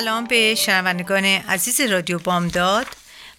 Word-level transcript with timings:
سلام 0.00 0.24
به 0.24 0.54
شنوندگان 0.54 1.24
عزیز 1.24 1.80
رادیو 1.80 2.18
بامداد. 2.18 2.86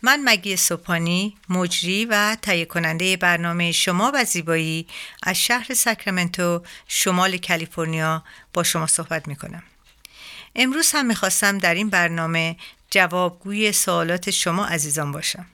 من 0.02 0.22
مگی 0.26 0.58
سوپانی 0.58 1.38
مجری 1.50 2.06
و 2.06 2.38
تهیه 2.42 2.66
کننده 2.66 3.18
برنامه 3.18 3.72
شما 3.72 4.12
و 4.16 4.24
زیبایی 4.24 4.88
از 5.24 5.38
شهر 5.38 5.74
ساکرامنتو 5.74 6.64
شمال 6.88 7.38
کالیفرنیا 7.38 8.24
با 8.54 8.64
شما 8.64 8.88
صحبت 8.88 9.28
می 9.28 9.36
کنم 9.36 9.64
امروز 10.56 10.92
هم 10.92 11.06
می‌خواستم 11.06 11.58
در 11.58 11.74
این 11.74 11.90
برنامه 11.90 12.56
جوابگوی 12.92 13.72
سوالات 13.72 14.30
شما 14.30 14.66
عزیزان 14.66 15.12
باشم. 15.12 15.46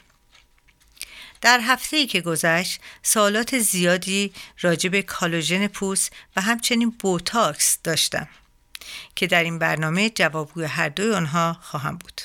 در 1.41 1.59
هفته 1.59 1.97
ای 1.97 2.07
که 2.07 2.21
گذشت 2.21 2.81
سوالات 3.03 3.59
زیادی 3.59 4.33
راجع 4.61 4.89
به 4.89 5.01
کالوژن 5.01 5.67
پوست 5.67 6.11
و 6.35 6.41
همچنین 6.41 6.89
بوتاکس 6.99 7.77
داشتم. 7.83 8.27
که 9.15 9.27
در 9.27 9.43
این 9.43 9.59
برنامه 9.59 10.09
جوابگوی 10.09 10.65
هر 10.65 10.89
دوی 10.89 11.13
آنها 11.13 11.57
خواهم 11.61 11.97
بود. 11.97 12.21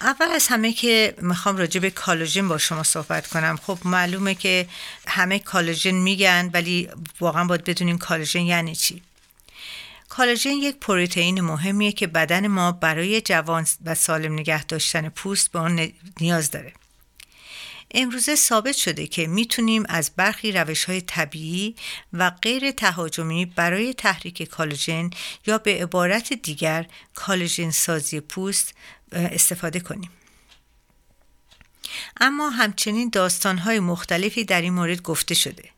اول 0.00 0.26
از 0.26 0.46
همه 0.48 0.72
که 0.72 1.14
می‌خوام 1.18 1.56
راجع 1.56 1.80
به 1.80 1.90
کالوژن 1.90 2.48
با 2.48 2.58
شما 2.58 2.82
صحبت 2.82 3.26
کنم. 3.26 3.58
خب 3.62 3.78
معلومه 3.84 4.34
که 4.34 4.66
همه 5.06 5.38
کالوژن 5.38 5.94
میگن 5.94 6.50
ولی 6.52 6.88
واقعا 7.20 7.44
باید 7.44 7.64
بدونیم 7.64 7.98
کالوژن 7.98 8.40
یعنی 8.40 8.74
چی. 8.74 9.02
کالوژن 10.08 10.50
یک 10.50 10.76
پروتئین 10.76 11.40
مهمیه 11.40 11.92
که 11.92 12.06
بدن 12.06 12.46
ما 12.46 12.72
برای 12.72 13.20
جوان 13.20 13.66
و 13.84 13.94
سالم 13.94 14.32
نگه 14.32 14.64
داشتن 14.64 15.08
پوست 15.08 15.52
به 15.52 15.58
آن 15.58 15.92
نیاز 16.20 16.50
داره. 16.50 16.72
امروزه 17.94 18.34
ثابت 18.34 18.76
شده 18.76 19.06
که 19.06 19.26
می‌تونیم 19.26 19.84
از 19.88 20.10
برخی 20.16 20.52
روش 20.52 20.84
های 20.84 21.00
طبیعی 21.00 21.76
و 22.12 22.30
غیر 22.30 22.70
تهاجمی 22.70 23.46
برای 23.46 23.94
تحریک 23.94 24.42
کالوژن 24.42 25.10
یا 25.46 25.58
به 25.58 25.82
عبارت 25.82 26.32
دیگر 26.32 26.86
کالوژن 27.14 27.70
سازی 27.70 28.20
پوست 28.20 28.74
استفاده 29.12 29.80
کنیم. 29.80 30.10
اما 32.20 32.50
همچنین 32.50 33.08
داستانهای 33.08 33.80
مختلفی 33.80 34.44
در 34.44 34.60
این 34.60 34.72
مورد 34.72 35.02
گفته 35.02 35.34
شده. 35.34 35.70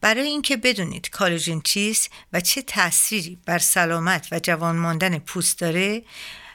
برای 0.00 0.26
اینکه 0.26 0.56
بدونید 0.56 1.10
کالوژن 1.10 1.60
چیست 1.60 2.10
و 2.32 2.40
چه 2.40 2.62
تأثیری 2.62 3.38
بر 3.46 3.58
سلامت 3.58 4.28
و 4.32 4.38
جوان 4.38 4.76
ماندن 4.76 5.18
پوست 5.18 5.58
داره 5.58 6.02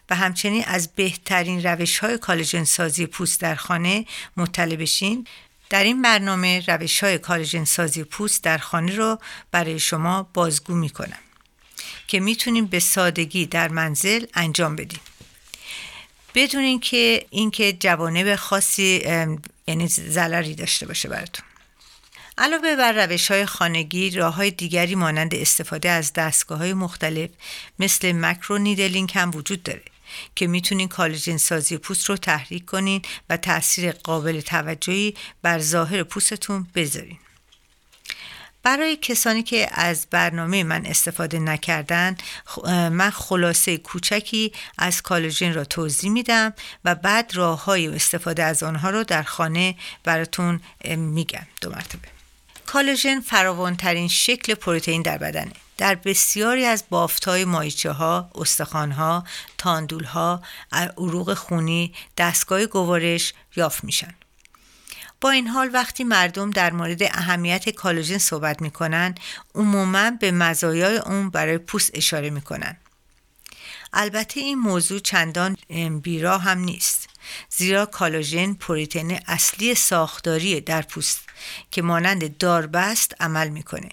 و 0.10 0.16
همچنین 0.16 0.64
از 0.68 0.94
بهترین 0.96 1.64
روش 1.64 2.00
های 2.00 2.18
کالژن 2.18 2.64
سازی 2.64 3.06
پوست 3.06 3.42
در 3.42 3.56
خانه 3.56 4.06
مطلع 4.38 4.76
بشین. 4.76 5.28
در 5.70 5.84
این 5.84 6.02
برنامه 6.02 6.64
روش 6.68 7.04
های 7.04 7.18
کالژن 7.18 7.64
سازی 7.64 8.04
پوست 8.04 8.44
در 8.44 8.58
خانه 8.58 8.96
رو 8.96 9.20
برای 9.52 9.80
شما 9.80 10.30
بازگو 10.34 10.74
می 10.74 10.90
کنم 10.90 11.20
که 12.08 12.20
می‌تونیم 12.20 12.66
به 12.66 12.80
سادگی 12.80 13.46
در 13.46 13.68
منزل 13.68 14.26
انجام 14.34 14.76
بدیم. 14.76 15.00
بدون 16.36 16.64
اینکه 16.64 17.26
اینکه 17.30 17.74
جوانب 17.74 18.36
خاصی 18.36 19.02
یعنی 19.68 19.88
ضرری 19.88 20.56
داشته 20.56 20.86
باشه 20.86 21.10
براتون. 21.10 21.46
علاوه 22.38 22.76
بر 22.76 23.06
روش 23.06 23.32
های 23.32 23.46
خانگی 23.46 24.10
راه 24.10 24.36
های 24.36 24.52
دیگری 24.52 24.96
مانند 24.96 25.36
استفاده 25.36 25.90
از 25.90 26.14
دستگاه 26.14 26.58
های 26.58 26.74
مختلف 26.74 27.30
مثل 27.80 28.12
مکرو 28.12 28.58
نیدلینگ 28.58 29.12
هم 29.16 29.32
وجود 29.36 29.64
داره. 29.64 29.82
که 30.36 30.48
می‌تونین 30.48 30.88
کالژن 30.88 31.38
سازی 31.38 31.78
پوست 31.78 32.10
رو 32.10 32.18
تحریک 32.18 32.66
کنین 32.66 33.02
و 33.30 33.38
تاثیر 33.38 33.92
قابل 33.92 34.42
توجهی 34.42 35.16
بر 35.42 35.60
ظاهر 35.60 36.04
پوستتون 36.04 36.68
بذارین. 36.76 37.18
برای 38.64 38.96
کسانی 38.96 39.44
که 39.44 39.70
از 39.72 40.08
برنامه 40.12 40.64
من 40.64 40.86
استفاده 40.86 41.40
نکردن 41.40 42.18
من 42.68 43.10
خلاصه 43.10 43.78
کوچکی 43.78 44.52
از 44.78 45.02
کالژن 45.02 45.54
را 45.54 45.64
توضیح 45.64 46.12
میدم 46.12 46.54
و 46.86 46.96
بعد 46.96 47.32
راه 47.36 47.64
های 47.64 47.88
استفاده 47.88 48.44
از 48.44 48.64
آنها 48.64 48.90
رو 48.90 49.04
در 49.04 49.24
خانه 49.24 49.76
براتون 50.04 50.62
میگم. 50.86 51.48
دو 51.62 51.70
مرتبه. 51.70 52.08
کالژن 52.66 53.20
فراوانترین 53.20 54.08
شکل 54.08 54.54
پروتئین 54.54 55.02
در 55.02 55.18
بدنه. 55.18 55.52
در 55.78 55.96
بسیاری 55.96 56.66
از 56.66 56.84
بافتهای 56.90 57.46
مایچه 57.46 57.92
ها، 57.92 58.32
استخوان 58.36 58.92
ها، 58.92 59.24
تاندول 59.58 60.04
ها، 60.04 60.42
عروق 60.72 61.34
خونی، 61.34 61.94
دستگاه 62.18 62.66
گوارش 62.66 63.34
یافت 63.56 63.84
میشن. 63.84 64.16
با 65.22 65.30
این 65.30 65.48
حال 65.48 65.70
وقتی 65.74 66.04
مردم 66.04 66.50
در 66.50 66.74
مورد 66.74 67.04
اهمیت 67.04 67.70
کالوژن 67.70 68.18
صحبت 68.18 68.62
می‌کنن 68.62 69.16
عموما 69.56 70.12
به 70.12 70.32
مزایای 70.32 70.98
اون 70.98 71.30
برای 71.30 71.58
پوست 71.58 71.92
اشاره 71.94 72.30
می‌کنن. 72.30 72.78
البته 73.94 74.40
این 74.40 74.60
موضوع 74.60 75.00
چندان 75.00 75.58
بیرا 76.04 76.38
هم 76.38 76.60
نیست 76.60 77.10
زیرا 77.50 77.86
کالوژن 77.86 78.54
پروتئین 78.54 79.20
اصلی 79.28 79.76
ساختاری 79.76 80.62
در 80.62 80.82
پوست 80.82 81.22
که 81.72 81.82
مانند 81.82 82.38
داربست 82.38 83.16
عمل 83.20 83.50
می‌کنه 83.50 83.90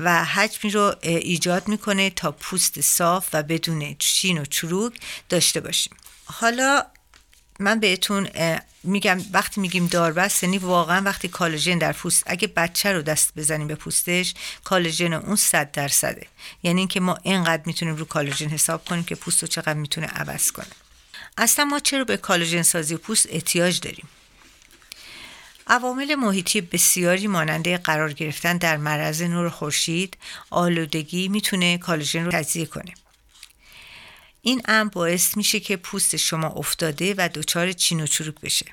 و 0.00 0.24
حجمی 0.24 0.70
رو 0.70 0.94
ایجاد 1.02 1.68
می‌کنه 1.68 2.10
تا 2.10 2.32
پوست 2.32 2.80
صاف 2.80 3.28
و 3.32 3.42
بدون 3.42 3.96
چین 3.98 4.38
و 4.38 4.44
چروک 4.44 5.00
داشته 5.28 5.60
باشیم. 5.60 5.92
حالا 6.24 6.86
من 7.58 7.80
بهتون 7.80 8.28
میگم 8.82 9.20
وقتی 9.32 9.60
میگیم 9.60 9.86
داربست 9.86 10.42
یعنی 10.42 10.58
واقعا 10.58 11.02
وقتی 11.04 11.28
کالژن 11.28 11.78
در 11.78 11.92
پوست 11.92 12.22
اگه 12.26 12.48
بچه 12.48 12.92
رو 12.92 13.02
دست 13.02 13.32
بزنیم 13.36 13.66
به 13.66 13.74
پوستش 13.74 14.34
کالژن 14.64 15.12
اون 15.12 15.36
صد 15.36 15.70
درصده. 15.72 16.26
یعنی 16.62 16.80
اینکه 16.80 17.00
ما 17.00 17.18
اینقدر 17.22 17.62
می‌تونیم 17.66 17.96
رو 17.96 18.04
کالژن 18.04 18.48
حساب 18.48 18.84
کنیم 18.84 19.04
که 19.04 19.14
پوست 19.14 19.42
رو 19.42 19.48
چقدر 19.48 19.74
می‌تونه 19.74 20.06
عوض 20.06 20.50
کنه. 20.50 20.66
اصلا 21.38 21.64
ما 21.64 21.78
چرا 21.78 22.04
به 22.04 22.16
کالژن 22.16 22.62
سازی 22.62 22.96
پوست 22.96 23.26
احتیاج 23.30 23.80
داریم؟ 23.80 24.08
عوامل 25.70 26.14
محیطی 26.14 26.60
بسیاری 26.60 27.26
ماننده 27.26 27.78
قرار 27.78 28.12
گرفتن 28.12 28.56
در 28.56 28.76
معرض 28.76 29.22
نور 29.22 29.48
خورشید 29.48 30.16
آلودگی 30.50 31.28
می‌تونه 31.28 31.78
کالژن 31.78 32.24
رو 32.24 32.32
تجزیه 32.32 32.66
کنه. 32.66 32.94
این 34.42 34.62
امر 34.64 34.90
باعث 34.90 35.36
میشه 35.36 35.60
که 35.60 35.76
پوست 35.76 36.16
شما 36.16 36.48
افتاده 36.48 37.14
و 37.18 37.28
دچار 37.34 37.72
چین 37.72 38.00
و 38.00 38.06
چروک 38.06 38.34
بشه. 38.40 38.66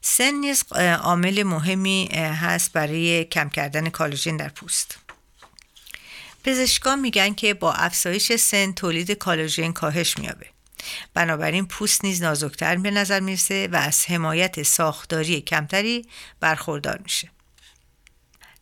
سن 0.00 0.34
نیز 0.34 0.64
عامل 1.02 1.42
مهمی 1.42 2.08
هست 2.14 2.72
برای 2.72 3.24
کم 3.24 3.48
کردن 3.48 3.88
کالژن 3.88 4.36
در 4.36 4.48
پوست. 4.48 4.98
پزشکان 6.44 7.00
میگن 7.00 7.34
که 7.34 7.54
با 7.54 7.72
افزایش 7.72 8.32
سن 8.36 8.72
تولید 8.72 9.10
کالژن 9.10 9.72
کاهش 9.72 10.18
میابه 10.18 10.46
بنابراین 11.14 11.66
پوست 11.66 12.04
نیز 12.04 12.22
نازکتر 12.22 12.76
به 12.76 12.90
نظر 12.90 13.20
می‌رسه 13.20 13.68
و 13.72 13.76
از 13.76 14.06
حمایت 14.06 14.62
ساختاری 14.62 15.40
کمتری 15.40 16.06
برخوردار 16.40 16.98
میشه. 17.02 17.30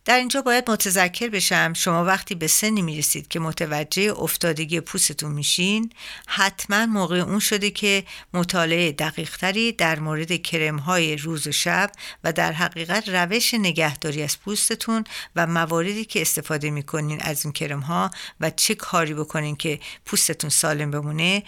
در 0.07 0.17
اینجا 0.17 0.41
باید 0.41 0.69
متذکر 0.69 1.29
بشم 1.29 1.73
شما 1.73 2.05
وقتی 2.05 2.35
به 2.35 2.47
سنی 2.47 2.81
می‌رسید 2.81 3.27
که 3.27 3.39
متوجه 3.39 4.13
افتادگی 4.19 4.79
پوستتون 4.79 5.31
میشین 5.31 5.89
حتما 6.27 6.85
موقع 6.85 7.19
اون 7.19 7.39
شده 7.39 7.71
که 7.71 8.03
مطالعه 8.33 8.91
دقیقتری 8.91 9.71
در 9.71 9.99
مورد 9.99 10.41
کرم 10.41 10.77
های 10.77 11.15
روز 11.15 11.47
و 11.47 11.51
شب 11.51 11.91
و 12.23 12.33
در 12.33 12.51
حقیقت 12.51 13.09
روش 13.09 13.53
نگهداری 13.53 14.23
از 14.23 14.39
پوستتون 14.39 15.03
و 15.35 15.47
مواردی 15.47 16.05
که 16.05 16.21
استفاده 16.21 16.69
می‌کنین 16.69 17.21
از 17.21 17.45
این 17.45 17.53
کرم 17.53 17.79
ها 17.79 18.11
و 18.39 18.49
چه 18.49 18.75
کاری 18.75 19.13
بکنین 19.13 19.55
که 19.55 19.79
پوستتون 20.05 20.49
سالم 20.49 20.91
بمونه 20.91 21.43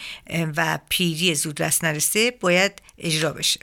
و 0.58 0.80
پیری 0.90 1.36
زودرس 1.36 1.84
نرسه 1.84 2.32
باید 2.32 2.82
اجرا 2.98 3.34
بشه. 3.34 3.60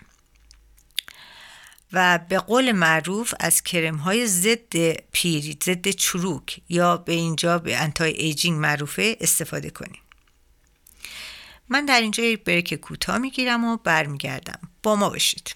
و 1.96 2.18
به 2.28 2.38
قول 2.38 2.72
معروف 2.72 3.34
از 3.40 3.62
کرم 3.62 3.96
های 3.96 4.26
ضد 4.26 4.76
پیری 5.12 5.58
ضد 5.64 5.88
چروک 5.88 6.60
یا 6.68 6.96
به 6.96 7.12
اینجا 7.12 7.58
به 7.58 7.76
انتای 7.76 8.12
ایجینگ 8.12 8.58
معروفه 8.58 9.16
استفاده 9.20 9.70
کنیم. 9.70 10.00
من 11.68 11.86
در 11.86 12.00
اینجا 12.00 12.24
یک 12.24 12.44
بریک 12.44 12.74
کوتاه 12.74 13.18
می‌گیرم 13.18 13.64
و 13.64 13.76
برمیگردم. 13.76 14.58
با 14.82 14.96
ما 14.96 15.08
باشید. 15.08 15.54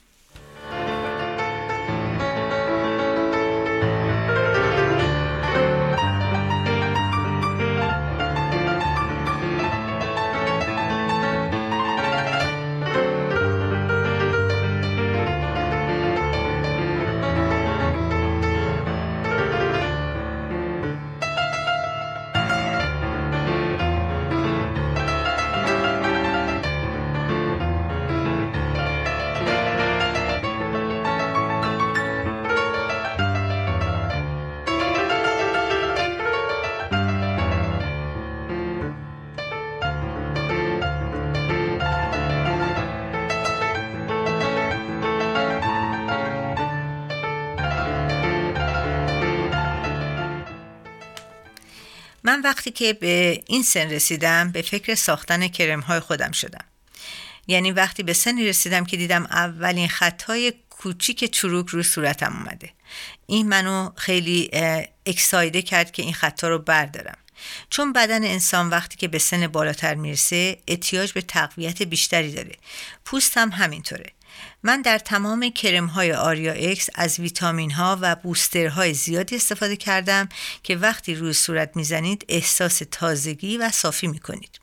وقتی 52.51 52.71
که 52.71 52.93
به 52.93 53.43
این 53.47 53.63
سن 53.63 53.91
رسیدم 53.91 54.53
به 54.53 54.63
فکر 54.63 54.95
ساختن 54.95 55.49
کرم 55.49 55.81
های 55.81 56.01
خودم 56.01 56.33
شدم. 56.33 56.65
یعنی 57.47 57.73
وقتی 57.73 58.03
به 58.03 58.13
سنی 58.13 58.47
رسیدم 58.47 58.85
که 58.85 58.97
دیدم 58.97 59.25
اولین 59.25 59.89
خطای 59.89 60.53
کوچیک 60.71 61.25
چروک 61.25 61.69
روی 61.69 61.83
صورتم 61.83 62.33
اومده. 62.33 62.71
این 63.27 63.49
منو 63.49 63.91
خیلی 63.97 64.51
اکسایده 65.07 65.63
کرد 65.63 65.91
که 65.93 66.03
این 66.03 66.13
خطا 66.13 66.49
رو 66.49 66.59
بردارم. 66.59 67.19
چون 67.71 67.93
بدن 67.93 68.25
انسان 68.25 68.69
وقتی 68.69 68.97
که 68.97 69.09
به 69.09 69.19
سن 69.19 69.47
بالاتر 69.47 69.95
می‌رسه 69.95 70.59
احتیاج 70.69 71.13
به 71.13 71.21
تقویت 71.21 71.83
بیشتری 71.83 72.33
داره. 72.33 72.57
پوست 73.05 73.39
هم 73.39 73.51
همینطوره. 73.51 74.13
من 74.63 74.83
در 74.83 74.99
تمام 74.99 75.51
کرم 75.51 75.87
های 75.87 76.13
آریا 76.13 76.53
اکس 76.53 76.89
از 76.95 77.21
ویتامین 77.21 77.71
ها 77.71 77.99
و 78.01 78.17
بوستر 78.17 78.67
های 78.67 78.95
زیادی 78.95 79.37
استفاده 79.37 79.77
کردم 79.77 80.29
که 80.63 80.77
وقتی 80.77 81.15
روی 81.15 81.33
صورت 81.33 81.77
می‌زنید 81.77 82.25
احساس 82.29 82.83
تازگی 82.91 83.57
و 83.57 83.71
صافی 83.71 84.07
می‌کنید. 84.07 84.61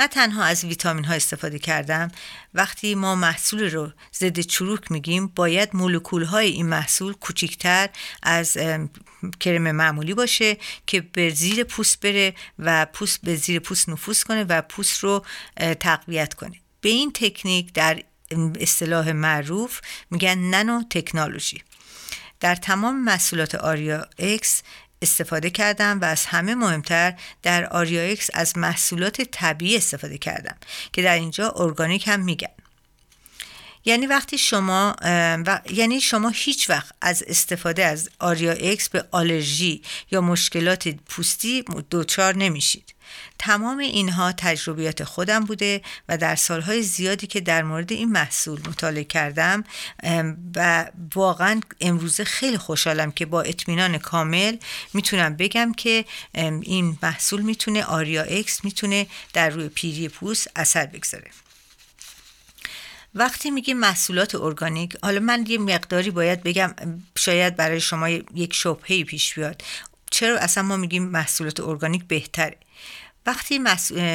نه 0.00 0.08
تنها 0.08 0.44
از 0.44 0.64
ویتامین 0.64 1.04
ها 1.04 1.14
استفاده 1.14 1.58
کردم 1.58 2.10
وقتی 2.54 2.94
ما 2.94 3.14
محصول 3.14 3.70
رو 3.70 3.92
ضد 4.14 4.40
چروک 4.40 4.92
میگیم 4.92 5.26
باید 5.26 5.70
مولکول 5.72 6.24
های 6.24 6.46
این 6.50 6.66
محصول 6.66 7.12
کوچیکتر 7.12 7.88
از 8.22 8.56
کرم 9.40 9.72
معمولی 9.72 10.14
باشه 10.14 10.56
که 10.86 11.00
به 11.00 11.30
زیر 11.30 11.64
پوست 11.64 12.00
بره 12.00 12.34
و 12.58 12.86
پوست 12.86 13.20
به 13.22 13.36
زیر 13.36 13.60
پوست 13.60 13.88
نفوذ 13.88 14.22
کنه 14.22 14.44
و 14.44 14.62
پوست 14.62 14.98
رو 14.98 15.24
تقویت 15.80 16.34
کنه. 16.34 16.60
به 16.80 16.88
این 16.88 17.12
تکنیک 17.14 17.72
در 17.72 18.02
اصطلاح 18.60 19.12
معروف 19.12 19.80
میگن 20.10 20.38
نانو 20.38 20.82
تکنولوژی. 20.90 21.62
در 22.40 22.54
تمام 22.54 23.04
محصولات 23.04 23.54
آریا 23.54 24.06
اکس 24.18 24.62
استفاده 25.02 25.50
کردم 25.50 26.00
و 26.00 26.04
از 26.04 26.26
همه 26.26 26.54
مهمتر 26.54 27.14
در 27.42 27.66
آریا 27.66 28.02
اکس 28.02 28.30
از 28.34 28.58
محصولات 28.58 29.22
طبیعی 29.22 29.76
استفاده 29.76 30.18
کردم 30.18 30.56
که 30.92 31.02
در 31.02 31.14
اینجا 31.14 31.50
ارگانیک 31.56 32.08
هم 32.08 32.20
میگن. 32.20 32.48
یعنی 33.84 34.06
وقتی 34.06 34.38
شما 34.38 34.96
و 35.46 35.60
یعنی 35.70 36.00
شما 36.00 36.28
هیچ 36.28 36.70
وقت 36.70 36.94
از 37.00 37.24
استفاده 37.26 37.84
از 37.84 38.10
آریا 38.18 38.52
اکس 38.52 38.88
به 38.88 39.04
آلرژی 39.10 39.82
یا 40.10 40.20
مشکلات 40.20 40.88
پوستی 40.88 41.64
دچار 41.90 42.36
نمیشید. 42.36 42.94
تمام 43.38 43.78
اینها 43.78 44.32
تجربیات 44.32 45.04
خودم 45.04 45.44
بوده 45.44 45.82
و 46.08 46.18
در 46.18 46.36
سالهای 46.36 46.82
زیادی 46.82 47.26
که 47.26 47.40
در 47.40 47.62
مورد 47.62 47.92
این 47.92 48.12
محصول 48.12 48.60
مطالعه 48.68 49.04
کردم 49.04 49.64
و 50.56 50.90
واقعا 51.14 51.60
امروزه 51.80 52.24
خیلی 52.24 52.58
خوشحالم 52.58 53.12
که 53.12 53.26
با 53.26 53.42
اطمینان 53.42 53.98
کامل 53.98 54.56
می‌تونم 54.94 55.36
بگم 55.36 55.72
که 55.72 56.04
این 56.34 56.98
محصول 57.02 57.40
می‌تونه 57.40 57.84
آریا 57.84 58.22
اکس 58.22 58.64
می‌تونه 58.64 59.06
در 59.32 59.50
روی 59.50 59.68
پیری 59.68 60.08
پوست 60.08 60.50
اثر 60.56 60.86
بگذاره. 60.86 61.30
وقتی 63.14 63.50
میگیم 63.50 63.78
محصولات 63.78 64.34
ارگانیک 64.34 64.96
حالا 65.02 65.20
من 65.20 65.44
یه 65.48 65.58
مقداری 65.58 66.10
باید 66.10 66.42
بگم 66.42 66.74
شاید 67.18 67.56
برای 67.56 67.80
شما 67.80 68.08
یک 68.08 68.54
شبهه 68.54 69.04
پیش 69.04 69.34
بیاد. 69.34 69.62
چرا 70.10 70.38
اصلا 70.38 70.62
ما 70.62 70.76
میگیم 70.76 71.04
محصولات 71.04 71.60
ارگانیک 71.60 72.04
بهتره؟ 72.04 72.56
وقتی 73.26 73.60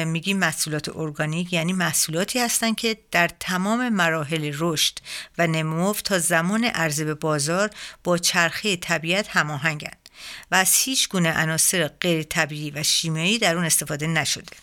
میگیم 0.04 0.38
محصولات 0.38 0.96
ارگانیک 0.96 1.52
یعنی 1.52 1.72
محصولاتی 1.72 2.38
هستند 2.38 2.76
که 2.76 2.98
در 3.10 3.30
تمام 3.40 3.88
مراحل 3.88 4.52
رشد 4.58 4.98
و 5.38 5.46
نمو 5.46 5.92
تا 5.92 6.18
زمان 6.18 6.64
عرضه 6.64 7.04
به 7.04 7.14
بازار 7.14 7.70
با 8.04 8.18
چرخه 8.18 8.76
طبیعت 8.76 9.28
هماهنگند 9.28 10.08
و 10.50 10.54
از 10.54 10.74
هیچ 10.74 11.08
گونه 11.08 11.32
عناصر 11.32 11.88
غیر 11.88 12.22
طبیعی 12.22 12.70
و 12.70 12.82
شیمیایی 12.82 13.38
در 13.38 13.56
اون 13.56 13.64
استفاده 13.64 14.06
نشده. 14.06 14.56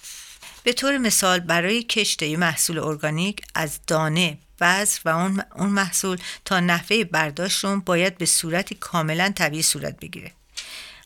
به 0.63 0.73
طور 0.73 0.97
مثال 0.97 1.39
برای 1.39 1.83
کشت 1.83 2.23
محصول 2.23 2.79
ارگانیک 2.79 3.41
از 3.55 3.79
دانه 3.87 4.37
بذر 4.61 4.99
و 5.05 5.09
اون, 5.09 5.69
محصول 5.69 6.17
تا 6.45 6.59
نحوه 6.59 7.03
برداشتون 7.03 7.79
باید 7.79 8.17
به 8.17 8.25
صورتی 8.25 8.75
کاملا 8.75 9.33
طبیعی 9.35 9.63
صورت 9.63 9.99
بگیره. 9.99 10.31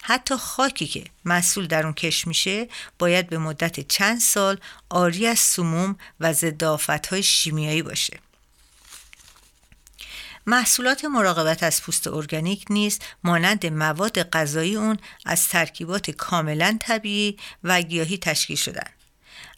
حتی 0.10 0.38
خاکی 0.38 0.88
که 0.88 1.04
محصول 1.26 1.68
در 1.68 1.84
اون 1.84 1.94
کش 1.94 2.28
میشه 2.28 2.68
باید 3.00 3.30
به 3.30 3.38
مدت 3.38 3.88
چند 3.88 4.20
سال 4.20 4.60
آری 4.90 5.28
از 5.28 5.40
سموم 5.40 5.98
و 6.20 6.34
ضد 6.34 6.64
های 7.10 7.24
شیمیایی 7.24 7.82
باشه. 7.82 8.20
محصولات 10.46 11.06
مراقبت 11.06 11.64
از 11.64 11.82
پوست 11.82 12.08
ارگانیک 12.08 12.66
نیز 12.70 13.00
مانند 13.24 13.66
مواد 13.66 14.30
غذایی 14.30 14.76
اون 14.76 14.98
از 15.26 15.48
ترکیبات 15.48 16.12
کاملا 16.12 16.78
طبیعی 16.82 17.38
و 17.64 17.82
گیاهی 17.82 18.18
تشکیل 18.18 18.58
شدن. 18.58 18.90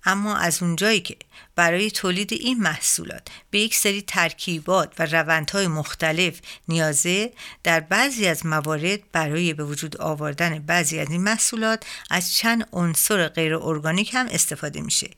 اما 0.06 0.38
از 0.38 0.64
اونجایی 0.64 1.02
که 1.02 1.16
برای 1.56 1.92
تولید 1.92 2.34
این 2.34 2.60
محصولات 2.60 3.28
به 3.52 3.60
یک 3.60 3.76
سری 3.76 4.02
ترکیبات 4.02 4.94
و 5.00 5.06
روندهای 5.06 5.68
مختلف 5.68 6.40
نیازه 6.68 7.34
در 7.64 7.80
بعضی 7.80 8.28
از 8.28 8.46
موارد 8.46 9.00
برای 9.12 9.54
به 9.54 9.64
وجود 9.64 10.02
آوردن 10.02 10.60
بعضی 10.60 11.00
از 11.00 11.10
این 11.10 11.22
محصولات 11.22 11.86
از 12.10 12.34
چند 12.34 12.68
عنصر 12.74 13.28
غیر 13.28 13.56
ارگانیک 13.56 14.14
هم 14.14 14.28
استفاده 14.32 14.82
میشه 14.82 15.10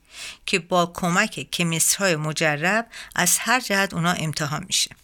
که 0.45 0.59
با 0.59 0.91
کمک 0.95 1.51
کمیسترهای 1.51 2.15
مجرب 2.15 2.87
از 3.15 3.37
هر 3.39 3.59
جهت 3.59 3.93
اونا 3.93 4.11
امتحان 4.11 4.63
میشه. 4.67 5.00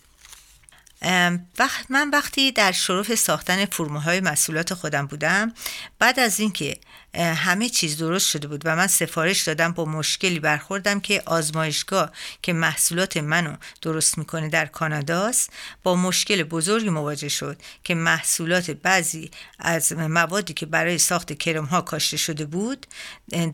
وقت 1.59 1.85
من 1.89 2.09
وقتی 2.09 2.51
در 2.51 2.71
شرف 2.71 3.15
ساختن 3.15 3.65
فرمه 3.65 4.01
های 4.01 4.19
مسئولات 4.19 4.73
خودم 4.73 5.07
بودم 5.07 5.53
بعد 5.99 6.19
از 6.19 6.39
اینکه 6.39 6.77
همه 7.15 7.69
چیز 7.69 7.97
درست 7.97 8.29
شده 8.29 8.47
بود 8.47 8.61
و 8.65 8.75
من 8.75 8.87
سفارش 8.87 9.41
دادم 9.41 9.71
با 9.71 9.85
مشکلی 9.85 10.39
برخوردم 10.39 10.99
که 10.99 11.23
آزمایشگاه 11.25 12.11
که 12.41 12.53
محصولات 12.53 13.17
منو 13.17 13.55
درست 13.81 14.17
می‌کنه 14.17 14.49
در 14.49 14.65
کاناداست 14.65 15.49
با 15.83 15.95
مشکل 15.95 16.43
بزرگی 16.43 16.89
مواجه 16.89 17.29
شد 17.29 17.57
که 17.83 17.95
محصولات 17.95 18.71
بعضی 18.71 19.31
از 19.59 19.93
موادی 19.93 20.53
که 20.53 20.65
برای 20.65 20.97
ساخت 20.97 21.33
کرم 21.33 21.65
ها 21.65 21.81
کاشته 21.81 22.17
شده 22.17 22.45
بود 22.45 22.87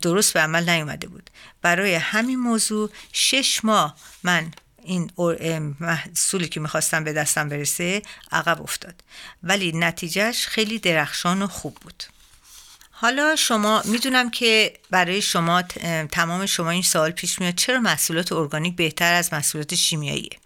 درست 0.02 0.32
به 0.32 0.40
عمل 0.40 0.70
نیومده 0.70 1.08
بود. 1.08 1.30
برای 1.62 1.94
همین 1.94 2.38
موضوع 2.38 2.90
شش 3.12 3.64
ماه 3.64 3.96
من 4.22 4.50
این 4.84 5.10
محصولی 5.80 6.48
که 6.48 6.60
می‌خواستم 6.60 7.04
به 7.04 7.12
دستم 7.12 7.48
برسه 7.48 8.02
عقب 8.32 8.62
افتاد. 8.62 8.94
ولی 9.42 9.72
نتیجهش 9.72 10.46
خیلی 10.46 10.78
درخشان 10.78 11.42
و 11.42 11.46
خوب 11.46 11.74
بود. 11.74 12.04
حالا 12.90 13.36
شما 13.36 13.82
می‌دونم 13.84 14.30
که 14.30 14.72
برای 14.90 15.22
شما 15.22 15.62
تمام 16.12 16.46
شما 16.46 16.70
این 16.70 16.82
سوال 16.82 17.10
پیش 17.10 17.38
میاد 17.38 17.54
چرا 17.54 17.80
محصولات 17.80 18.32
ارگانیک 18.32 18.76
بهتر 18.76 19.14
از 19.14 19.32
محصولات 19.32 19.74
شیمیاییه 19.74 20.38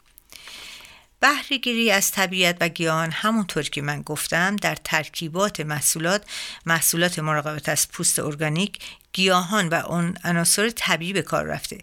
بهرهگیری 1.21 1.91
از 1.91 2.11
طبیعت 2.11 2.57
و 2.61 2.69
گیاهان 2.69 3.11
همونطور 3.11 3.63
که 3.63 3.83
من 3.83 4.03
گفتم 4.03 4.57
در 4.57 4.75
ترکیبات 4.85 5.61
محصولات 5.61 6.25
محصولات 6.67 7.19
مراقبت 7.19 7.69
از 7.69 7.89
پوست 7.89 8.19
ارگانیک 8.19 8.79
گیاهان 9.13 9.69
و 9.69 9.75
اون 9.75 10.17
عناصر 10.25 10.71
طبیعی 10.71 11.13
به 11.13 11.23
کار 11.23 11.45
رفته. 11.45 11.79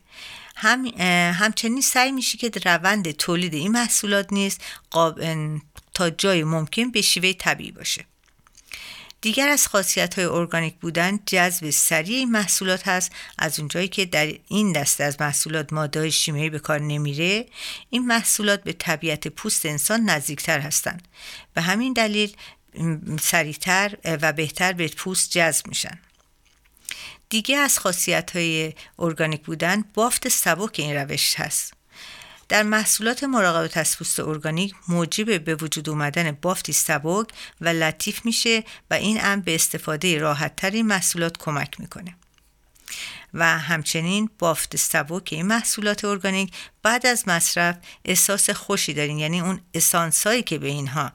هم 0.55 0.85
همچنین 1.33 1.81
سعی 1.81 2.11
میشه 2.11 2.37
که 2.37 2.51
روند 2.65 3.11
تولید 3.11 3.53
این 3.53 3.71
محصولات 3.71 4.33
نیست 4.33 4.61
تا 5.93 6.09
جای 6.09 6.43
ممکن 6.43 6.91
به 6.91 7.01
شیوه 7.01 7.33
طبیعی 7.33 7.71
باشه. 7.71 8.05
دیگر 9.21 9.49
از 9.49 9.67
خاصیت 9.67 10.19
های 10.19 10.25
ارگانیک 10.25 10.75
بودن 10.75 11.19
جذب 11.25 11.69
سریع 11.69 12.17
این 12.17 12.31
محصولات 12.31 12.87
هست. 12.87 13.11
از 13.37 13.59
اونجایی 13.59 13.87
که 13.87 14.05
در 14.05 14.33
این 14.47 14.71
دسته 14.71 15.03
از 15.03 15.21
محصولات 15.21 15.73
ماده 15.73 16.09
شیمیایی 16.09 16.49
به 16.49 16.59
کار 16.59 16.79
نمیره 16.79 17.45
این 17.89 18.05
محصولات 18.05 18.63
به 18.63 18.73
طبیعت 18.73 19.27
پوست 19.27 19.65
انسان 19.65 20.01
نزدیکتر 20.01 20.59
هستند. 20.59 21.07
به 21.53 21.61
همین 21.61 21.93
دلیل 21.93 22.35
سریعتر 23.21 23.97
و 24.21 24.33
بهتر 24.33 24.73
به 24.73 24.87
پوست 24.87 25.29
جذب 25.29 25.67
میشن. 25.67 25.99
دیگه 27.29 27.57
از 27.57 27.79
خاصیت 27.79 28.35
های 28.35 28.73
ارگانیک 28.99 29.45
بودن 29.45 29.83
بافت 29.93 30.27
سبک 30.27 30.75
این 30.79 30.95
روش 30.95 31.35
هست. 31.35 31.73
در 32.49 32.63
محصولات 32.63 33.23
مراقبت 33.23 33.77
از 33.77 33.97
پوست 33.97 34.19
ارگانیک 34.19 34.73
موجب 34.87 35.43
به 35.43 35.55
وجود 35.55 35.89
اومدن 35.89 36.31
بافتی 36.31 36.73
سبک 36.73 37.27
و 37.61 37.69
لطیف 37.69 38.25
میشه 38.25 38.63
و 38.91 38.93
این 38.93 39.17
هم 39.17 39.41
به 39.41 39.55
استفاده 39.55 40.19
راحت 40.19 40.63
این 40.63 40.87
محصولات 40.87 41.37
کمک 41.37 41.79
می‌کنه. 41.79 42.15
و 43.35 43.59
همچنین 43.59 44.29
بافت 44.39 44.75
سبک 44.75 45.29
این 45.31 45.45
محصولات 45.45 46.05
ارگانیک 46.05 46.53
بعد 46.83 47.05
از 47.05 47.27
مصرف 47.27 47.75
احساس 48.05 48.49
خوشی 48.49 48.93
دارین. 48.93 49.19
یعنی 49.19 49.41
اون 49.41 49.61
اسانسایی 49.73 50.43
که 50.43 50.57
به 50.57 50.67
اینها 50.67 51.13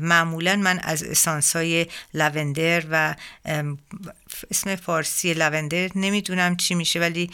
معمولا 0.00 0.56
من 0.56 0.78
از 0.78 1.02
اسانسای 1.02 1.86
لوندر 2.14 2.84
و 2.90 3.14
اسم 4.50 4.76
فارسی 4.76 5.34
لوندر 5.34 5.88
نمی‌دونم 5.94 6.56
چی 6.56 6.74
میشه 6.74 7.00
ولی 7.00 7.30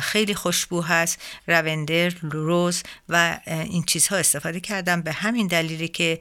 خیلی 0.00 0.34
خوشبو 0.34 0.82
هست. 0.82 1.18
لوندر 1.48 2.08
روز 2.08 2.82
و 3.08 3.40
این 3.46 3.82
چیزها 3.82 4.16
استفاده 4.16 4.60
کردم. 4.60 5.02
به 5.02 5.12
همین 5.12 5.46
دلیلی 5.46 5.88
که 5.88 6.20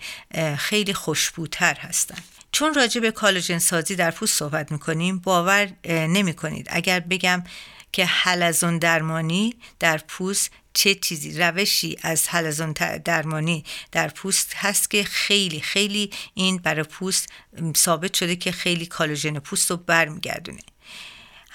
خیلی 0.58 0.94
خوشبوتر 0.94 1.74
هستن. 1.80 2.18
چون 2.53 2.74
راجع 2.74 3.01
به 3.01 3.12
کالوژن 3.12 3.60
سازی 3.60 3.95
در 3.95 4.12
پوست 4.12 4.38
صحبت 4.38 4.72
می‌کنیم 4.72 5.19
باور 5.19 5.69
نمی 5.89 6.33
کنید 6.33 6.67
اگر 6.69 7.00
بگم 7.00 7.43
که 7.91 8.05
حلزون 8.05 8.77
درمانی 8.77 9.55
در 9.79 9.98
پوست 9.98 10.51
چه 10.74 10.95
چیزی 10.95 11.39
روشی 11.39 11.98
از 12.01 12.27
حلزون 12.27 12.72
درمانی 13.05 13.63
در 13.91 14.07
پوست 14.07 14.53
هست 14.55 14.89
که 14.89 15.03
خیلی 15.03 15.62
خیلی 15.62 16.12
این 16.33 16.57
برای 16.57 16.83
پوست 16.83 17.29
ثابت 17.77 18.13
شده 18.13 18.36
که 18.36 18.51
خیلی 18.51 18.86
کالوژن 18.86 19.39
پوست 19.39 19.72
رو 19.72 19.77
برمیگردونه. 19.77 20.60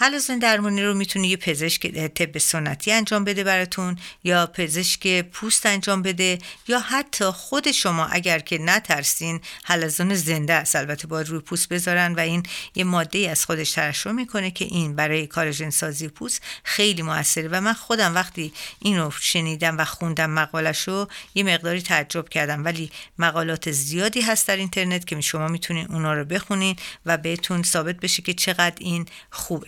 حلزون 0.00 0.38
درمانی 0.38 0.82
رو 0.82 0.94
می‌تونه 0.94 1.28
یه 1.28 1.36
پزشک 1.36 1.86
طب 2.08 2.38
سنتی 2.38 2.92
انجام 2.92 3.24
بده 3.24 3.44
براتون 3.44 3.98
یا 4.24 4.46
پزشک 4.46 5.22
پوست 5.22 5.66
انجام 5.66 6.02
بده 6.02 6.38
یا 6.68 6.80
حتی 6.80 7.24
خود 7.24 7.70
شما 7.70 8.06
اگر 8.06 8.38
که 8.38 8.58
نترسین 8.58 9.40
حلزون 9.64 10.14
زنده 10.14 10.52
است. 10.52 10.76
البته 10.76 11.06
باید 11.06 11.28
روی 11.28 11.40
پوست 11.40 11.68
بذارن 11.68 12.14
و 12.14 12.20
این 12.20 12.42
یه 12.74 12.84
ماده 12.84 13.30
از 13.30 13.44
خودش 13.44 13.72
ترشح 13.72 14.10
می‌کنه 14.10 14.50
که 14.50 14.64
این 14.64 14.96
برای 14.96 15.26
کالژن 15.26 15.70
سازی 15.70 16.08
پوست 16.08 16.42
خیلی 16.64 17.02
موثره. 17.02 17.48
و 17.48 17.60
من 17.60 17.72
خودم 17.72 18.14
وقتی 18.14 18.52
اینو 18.78 19.10
شنیدم 19.20 19.78
و 19.78 19.84
خوندم 19.84 20.30
مقالش 20.30 20.88
رو 20.88 21.08
یه 21.34 21.42
مقداری 21.42 21.82
تعجب 21.82 22.28
کردم. 22.28 22.64
ولی 22.64 22.90
مقالات 23.18 23.70
زیادی 23.70 24.20
هست 24.20 24.48
در 24.48 24.56
اینترنت 24.56 25.06
که 25.06 25.20
شما 25.20 25.48
می‌تونین 25.48 25.86
اونا 25.86 26.14
رو 26.14 26.24
بخونین 26.24 26.76
و 27.06 27.16
بهتون 27.16 27.62
ثابت 27.62 27.96
بشه 27.96 28.22
که 28.22 28.34
چقدر 28.34 28.76
این 28.78 29.06
خوبه. 29.30 29.66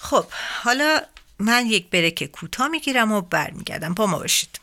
خب 0.00 0.24
حالا 0.62 1.00
من 1.38 1.66
یک 1.66 1.90
برک 1.90 2.24
کوتاه 2.24 2.68
می‌گیرم 2.68 3.12
و 3.12 3.20
برمیگردم. 3.20 3.94
با 3.94 4.06
ما 4.06 4.18
باشید. 4.18 4.60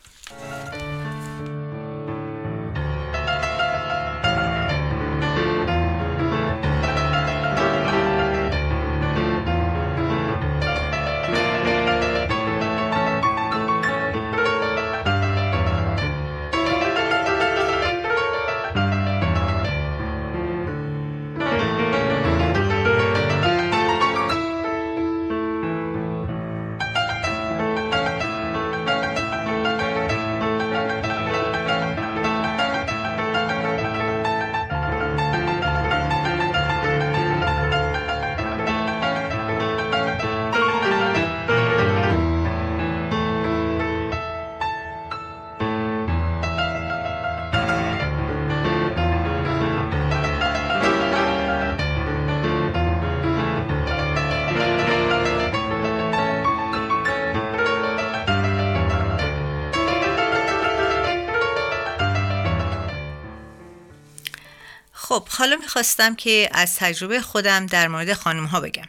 خب 65.07 65.27
حالا 65.27 65.55
می‌خواستم 65.55 66.15
که 66.15 66.49
از 66.51 66.75
تجربه 66.75 67.21
خودم 67.21 67.65
در 67.65 67.87
مورد 67.87 68.13
خانم 68.13 68.45
ها 68.45 68.59
بگم. 68.59 68.87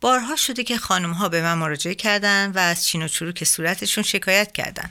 بارها 0.00 0.36
شده 0.36 0.64
که 0.64 0.78
خانم 0.78 1.12
ها 1.12 1.28
به 1.28 1.42
من 1.42 1.54
مراجعه 1.54 1.94
کردن 1.94 2.52
و 2.54 2.58
از 2.58 2.86
چین 2.86 3.02
و 3.02 3.08
چروک 3.08 3.44
صورتشون 3.44 4.04
شکایت 4.04 4.52
کردن. 4.52 4.90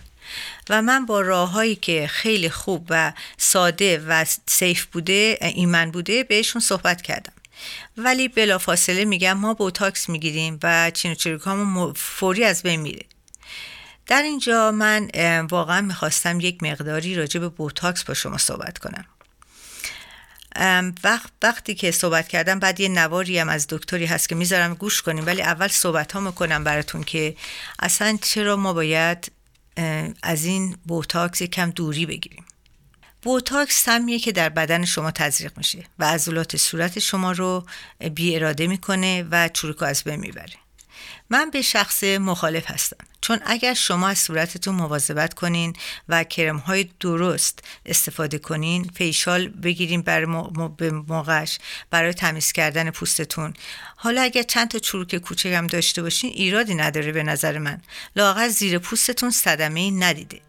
و 0.70 0.82
من 0.82 1.06
با 1.06 1.22
راههایی 1.22 1.76
که 1.76 2.08
خیلی 2.08 2.50
خوب 2.50 2.88
و 2.90 3.14
ساده 3.38 3.98
و 4.08 4.26
سیف 4.48 4.86
بوده 4.86 5.38
ایمن 5.42 5.92
بوده 5.92 6.24
بهشون 6.24 6.62
صحبت 6.62 7.02
کردم. 7.02 7.34
ولی 7.98 8.28
بلافاصله 8.28 9.06
میگم 9.06 9.34
ما 9.34 9.54
بوتاکس 9.54 10.10
می‌گیریم 10.10 10.60
و 10.64 10.92
چین 10.92 11.12
و 11.12 11.16
چروک 11.16 11.48
همون 11.48 11.94
فوری 11.94 12.44
از 12.44 12.64
بین 12.64 12.82
میره. 12.82 13.06
در 14.08 14.22
اینجا 14.22 14.72
من 14.72 15.10
واقعا 15.50 15.82
می‌خواستم 15.82 16.40
یک 16.40 16.64
مقداری 16.64 17.16
راجع 17.16 17.40
به 17.40 17.50
بوتاکس 17.50 18.04
با 18.04 18.14
شما 18.14 18.38
صحبت 18.38 18.78
کنم. 18.78 19.06
وقت 21.04 21.32
وقتی 21.42 21.76
که 21.76 21.92
صحبت 21.92 22.28
کردم 22.28 22.60
بعد 22.60 22.80
یه 22.80 22.90
نواری 22.90 23.40
هم 23.40 23.50
از 23.50 23.68
دکتری 23.70 24.06
هست 24.06 24.30
که 24.30 24.36
می‌ذارم 24.36 24.74
گوش 24.74 25.02
کنیم 25.02 25.26
ولی 25.26 25.42
اول 25.42 25.68
صحبت 25.68 26.12
ها 26.12 26.20
می‌کنم 26.20 26.64
براتون 26.64 27.04
که 27.04 27.36
اصلا 27.80 28.18
چرا 28.22 28.56
ما 28.56 28.74
باید 28.74 29.32
از 30.24 30.46
این 30.46 30.78
بوتاکس 30.86 31.44
کم 31.44 31.70
دوری 31.70 32.06
بگیریم. 32.06 32.46
بوتاکس 33.22 33.84
سمیه 33.84 34.20
که 34.20 34.32
در 34.32 34.50
بدن 34.50 34.86
شما 34.86 35.12
تزریق 35.12 35.58
میشه 35.58 35.84
و 36.00 36.06
عضلات 36.06 36.58
صورت 36.58 37.00
شما 37.00 37.32
رو 37.32 37.66
بی 38.16 38.36
اراده 38.36 38.68
می‌کنه 38.68 39.28
و 39.32 39.50
چروک 39.50 39.84
از 39.84 40.04
بین 40.04 40.20
می‌بره. 40.20 40.54
من 41.30 41.50
به 41.50 41.62
شخص 41.62 42.04
مخالف 42.04 42.72
هستم. 42.72 42.98
چون 43.22 43.40
اگر 43.46 43.74
شما 43.74 44.08
از 44.08 44.20
صورتتون 44.20 44.76
مواظبت 44.76 45.34
کنین 45.34 45.74
و 46.10 46.24
کرم 46.24 46.58
های 46.58 46.90
درست 47.00 47.60
استفاده 47.86 48.38
کنین 48.38 48.90
فیشال 48.96 49.48
بگیرین 49.48 50.02
برای 50.02 50.26
موقعش 51.08 51.60
برای 51.90 52.14
تمیز 52.14 52.52
کردن 52.52 52.92
پوستتون. 52.92 53.54
حالا 53.96 54.22
اگر 54.22 54.44
چند 54.44 54.68
تا 54.68 54.80
چروک 54.80 55.16
کوچک 55.16 55.50
هم 55.50 55.68
داشته 55.68 56.02
باشین 56.02 56.32
ایرادی 56.34 56.76
نداره 56.76 57.12
به 57.12 57.24
نظر 57.24 57.58
من. 57.58 57.82
لاغر 58.16 58.48
زیر 58.48 58.80
پوستتون 58.80 59.30
صدمه 59.32 59.92
ندیده. 59.92 60.42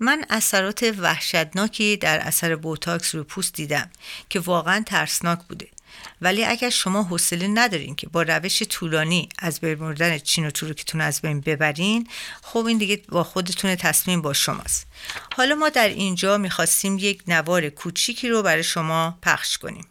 من 0.00 0.24
اثرات 0.30 0.94
وحشتناکی 0.98 1.96
در 1.96 2.18
اثر 2.18 2.56
بوتاکس 2.56 3.14
روی 3.14 3.24
پوست 3.24 3.54
دیدم 3.54 3.90
که 4.28 4.40
واقعا 4.40 4.82
ترسناک 4.86 5.38
بوده. 5.48 5.68
ولی 6.20 6.44
اگر 6.44 6.70
شما 6.70 7.02
حوصله 7.02 7.48
ندارین 7.48 7.94
که 7.94 8.08
با 8.08 8.22
روش 8.22 8.62
طولانی 8.62 9.28
از 9.38 9.60
بردن 9.60 10.18
چین 10.18 10.46
و 10.46 10.50
چروکتون 10.50 11.00
از 11.00 11.20
بین 11.20 11.40
ببرین 11.40 12.08
خب 12.42 12.64
این 12.64 12.78
دیگه 12.78 13.02
با 13.08 13.24
خودتون 13.24 13.76
تصمیم 13.76 14.22
با 14.22 14.32
شماست. 14.32 14.86
حالا 15.36 15.54
ما 15.54 15.68
در 15.68 15.88
اینجا 15.88 16.38
می‌خواستیم 16.38 16.98
یک 16.98 17.22
نوار 17.28 17.68
کوچیکی 17.68 18.28
رو 18.28 18.42
برای 18.42 18.62
شما 18.62 19.18
پخش 19.22 19.58
کنیم. 19.58 19.89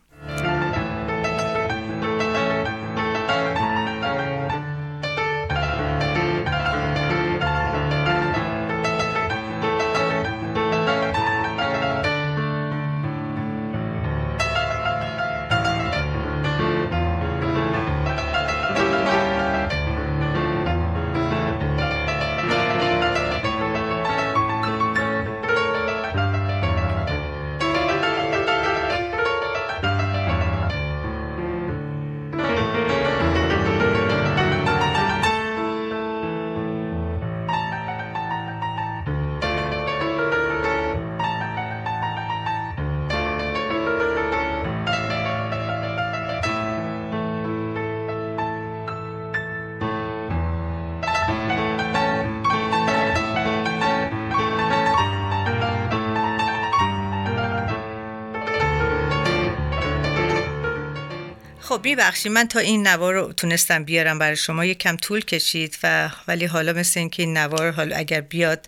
خب 61.69 61.81
میبخشید 61.83 62.31
من 62.31 62.47
تا 62.47 62.59
این 62.59 62.87
نوار 62.87 63.13
رو 63.13 63.33
تونستم 63.33 63.83
بیارم 63.83 64.19
برای 64.19 64.35
شما. 64.35 64.65
یک 64.65 64.77
کم 64.77 64.95
طول 64.95 65.21
کشید 65.21 65.77
و 65.83 66.11
ولی 66.27 66.45
حالا 66.45 66.73
مثل 66.73 66.99
اینکه 66.99 67.23
این 67.23 67.37
نوار 67.37 67.71
حالا 67.71 67.95
اگر 67.95 68.21
بیاد 68.21 68.65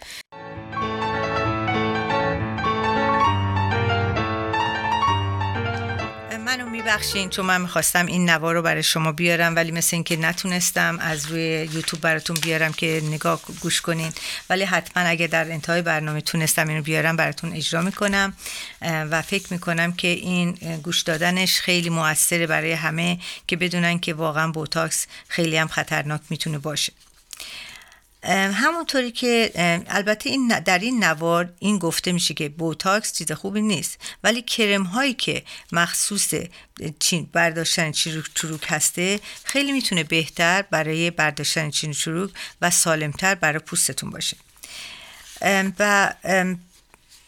میبخشین 6.82 7.30
چون 7.30 7.46
من 7.46 7.62
می‌خواستم 7.62 8.06
این 8.06 8.30
نوا 8.30 8.52
رو 8.52 8.62
برای 8.62 8.84
شما 8.84 9.12
بیارم 9.12 9.56
ولی 9.56 9.72
مثل 9.72 9.96
اینکه 9.96 10.18
نتونستم 10.18 11.00
از 11.00 11.26
روی 11.26 11.70
یوتیوب 11.74 12.02
براتون 12.02 12.36
بیارم 12.36 12.74
که 12.74 13.02
نگاه 13.04 13.42
گوش 13.60 13.82
کنین. 13.82 14.12
ولی 14.50 14.64
حتما 14.64 15.04
اگه 15.04 15.28
در 15.28 15.52
انتهای 15.52 15.82
برنامه 15.82 16.22
تونستم 16.22 16.68
اینو 16.68 16.82
بیارم 16.82 17.16
براتون 17.16 17.54
اجرا 17.54 17.82
می‌کنم. 17.82 18.34
و 18.82 19.22
فکر 19.22 19.54
می‌کنم 19.54 19.92
که 19.94 20.08
این 20.08 20.52
گوش 20.84 21.02
دادنش 21.02 21.60
خیلی 21.60 21.90
موثره 21.90 22.48
برای 22.48 22.72
همه 22.72 23.20
که 23.48 23.56
بدونن 23.56 24.00
که 24.00 24.14
واقعا 24.14 24.52
بوتاکس 24.52 25.08
خیلی 25.28 25.58
هم 25.58 25.68
خطرناک 25.68 26.22
می‌تونه 26.30 26.58
باشه. 26.58 26.94
همونطوری 28.24 29.12
که 29.12 29.52
البته 29.88 30.30
این 30.30 30.48
در 30.48 30.80
این 30.80 31.04
نوار 31.04 31.54
این 31.60 31.78
گفته 31.78 32.12
میشه 32.12 32.34
که 32.34 32.50
بوتاکس 32.50 33.14
چیز 33.14 33.32
خوبی 33.32 33.62
نیست 33.62 33.98
ولی 34.24 34.42
کرم 34.42 34.84
هایی 34.84 35.14
که 35.14 35.44
مخصوص 35.72 36.34
چین 37.00 37.30
برداشتن 37.34 37.92
چروک 37.92 38.66
هست 38.68 39.20
خیلی 39.44 39.72
می‌تونه 39.72 40.04
بهتر 40.04 40.62
برای 40.62 41.12
برداشتن 41.12 41.70
چین 41.70 41.92
چروک 41.92 42.32
و 42.62 42.72
سالمتر 42.72 43.36
برای 43.36 43.60
پوستتون 43.60 44.10
باشه. 44.10 44.38
و 45.80 46.14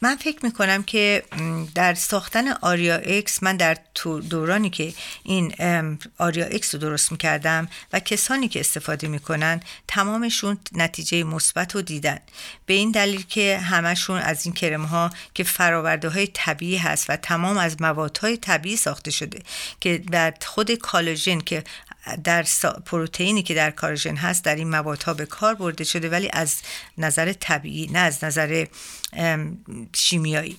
من 0.03 0.15
فکر 0.15 0.45
می‌کنم 0.45 0.83
که 0.83 1.23
در 1.75 1.93
ساختن 1.93 2.47
آریا 2.47 2.95
اکس 2.95 3.43
من 3.43 3.57
در 3.57 3.77
دورانی 4.29 4.69
که 4.69 4.93
این 5.23 5.55
آریا 6.17 6.45
اکس 6.45 6.75
رو 6.75 6.81
درست 6.81 7.11
می‌کردم 7.11 7.67
و 7.93 7.99
کسانی 7.99 8.47
که 8.47 8.59
استفاده 8.59 9.07
می‌کنن 9.07 9.61
تمامشون 9.87 10.57
نتیجه 10.71 11.23
مثبت 11.23 11.75
رو 11.75 11.81
دیدن. 11.81 12.19
به 12.65 12.73
این 12.73 12.91
دلیل 12.91 13.25
که 13.29 13.57
همشون 13.57 14.19
از 14.19 14.45
این 14.45 14.53
کرم 14.53 14.83
ها 14.83 15.09
که 15.33 15.43
فراورده 15.43 16.09
های 16.09 16.27
طبیعی 16.27 16.77
هست 16.77 17.09
و 17.09 17.15
تمام 17.15 17.57
از 17.57 17.81
موادهای 17.81 18.37
طبیعی 18.37 18.77
ساخته 18.77 19.11
شده 19.11 19.39
که 19.79 19.97
در 19.97 20.33
خود 20.45 20.71
کالژن 20.71 21.39
که 21.39 21.63
در 22.23 22.45
پروتئینی 22.85 23.43
که 23.43 23.53
در 23.53 23.71
کالژن 23.71 24.15
هست 24.15 24.43
در 24.43 24.55
این 24.55 24.69
موادها 24.69 25.13
به 25.13 25.25
کار 25.25 25.55
برده 25.55 25.83
شده 25.83 26.09
ولی 26.09 26.29
از 26.33 26.61
نظر 26.97 27.33
طبیعی 27.33 27.87
نه 27.91 27.99
از 27.99 28.23
نظر 28.23 28.65
شیمیایی. 29.95 30.57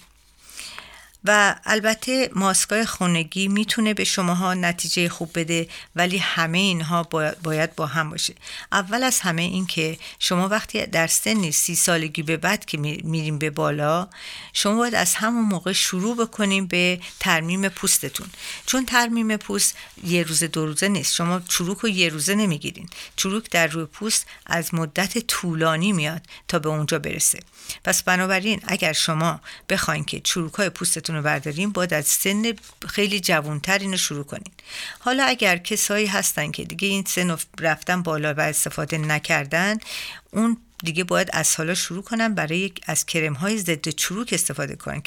و 1.24 1.54
البته 1.64 2.30
ماسکای 2.34 2.86
خونگی 2.86 3.48
می‌تونه 3.48 3.94
به 3.94 4.04
شماها 4.04 4.54
نتیجه 4.54 5.08
خوب 5.08 5.30
بده 5.34 5.68
ولی 5.96 6.18
همه 6.18 6.58
اینها 6.58 7.02
باید 7.42 7.74
با 7.74 7.86
هم 7.86 8.10
باشه. 8.10 8.34
اول 8.72 9.02
از 9.02 9.20
همه 9.20 9.42
این 9.42 9.66
که 9.66 9.98
شما 10.18 10.48
وقتی 10.48 10.86
در 10.86 11.06
سن 11.06 11.50
سی 11.50 11.74
سالگی 11.74 12.22
به 12.22 12.36
بعد 12.36 12.64
که 12.64 12.78
میریم 12.78 13.38
به 13.38 13.50
بالا 13.50 14.08
شما 14.52 14.76
باید 14.76 14.94
از 14.94 15.14
همون 15.14 15.44
موقع 15.44 15.72
شروع 15.72 16.16
بکنیم 16.16 16.66
به 16.66 17.00
ترمیم 17.20 17.68
پوستتون. 17.68 18.26
چون 18.66 18.86
ترمیم 18.86 19.36
پوست 19.36 19.76
یه 20.04 20.22
روزه 20.22 20.46
دو 20.46 20.66
روزه 20.66 20.88
نیست. 20.88 21.14
شما 21.14 21.40
چروک 21.40 21.78
رو 21.78 21.88
یه 21.88 22.08
روزه 22.08 22.34
نمی‌گیرین. 22.34 22.88
چروک 23.16 23.50
در 23.50 23.66
روی 23.66 23.84
پوست 23.84 24.26
از 24.46 24.74
مدت 24.74 25.18
طولانی 25.18 25.92
میاد 25.92 26.22
تا 26.48 26.58
به 26.58 26.68
اونجا 26.68 26.98
برسه. 26.98 27.40
پس 27.84 28.02
بنابراین 28.02 28.60
اگر 28.66 28.92
شما 28.92 29.40
بخواین 29.68 30.04
که 30.04 30.20
چروک 30.20 30.54
های 30.54 30.70
پوستتون 30.70 31.13
رو 31.14 31.22
بردارین 31.22 31.72
باید 31.72 31.94
از 31.94 32.06
سن 32.06 32.52
خیلی 32.88 33.20
جوانتر 33.20 33.78
اینو 33.78 33.96
شروع 33.96 34.24
کنین. 34.24 34.52
حالا 34.98 35.24
اگر 35.24 35.56
کسایی 35.56 36.06
هستن 36.06 36.50
که 36.50 36.64
دیگه 36.64 36.88
این 36.88 37.04
سن 37.06 37.36
رفتن 37.60 38.02
بالا 38.02 38.34
و 38.34 38.40
استفاده 38.40 38.98
نکردن 38.98 39.78
اون 40.30 40.56
دیگه 40.84 41.04
باید 41.04 41.28
از 41.32 41.56
حالا 41.56 41.74
شروع 41.74 42.02
کنن 42.02 42.34
برای 42.34 42.72
از 42.86 43.06
کرم 43.06 43.32
های 43.32 43.58
ضد 43.58 43.88
چروک 43.88 44.28
استفاده 44.32 44.76
کنن 44.76 45.00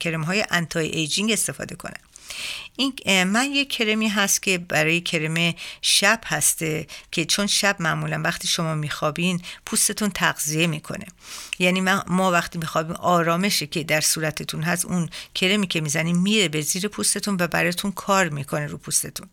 کرم 0.00 0.22
های 0.22 0.44
انتای 0.50 0.86
ایجینگ 0.86 1.32
استفاده 1.32 1.74
کنن. 1.74 1.96
این 2.76 3.24
من 3.24 3.52
یه 3.52 3.64
کرمی 3.64 4.08
هست 4.08 4.42
که 4.42 4.58
برای 4.58 5.00
کرم 5.00 5.54
شب 5.82 6.20
هسته 6.24 6.86
که 7.12 7.24
چون 7.24 7.46
شب 7.46 7.76
معمولا 7.80 8.22
وقتی 8.24 8.48
شما 8.48 8.74
میخوابین 8.74 9.42
پوستتون 9.66 10.10
تغذیه 10.10 10.66
می‌کنه. 10.66 11.06
یعنی 11.58 11.80
ما 12.06 12.30
وقتی 12.32 12.58
میخوابیم 12.58 12.96
آرامشه 12.96 13.66
که 13.66 13.84
در 13.84 14.00
صورتتون 14.00 14.62
هست 14.62 14.84
اون 14.84 15.08
کرمی 15.34 15.66
که 15.66 15.80
می‌زنیم 15.80 16.18
میره 16.18 16.48
به 16.48 16.60
زیر 16.60 16.88
پوستتون 16.88 17.36
و 17.40 17.46
براتون 17.46 17.92
کار 17.92 18.28
می‌کنه 18.28 18.66
رو 18.66 18.78
پوستتون. 18.78 19.28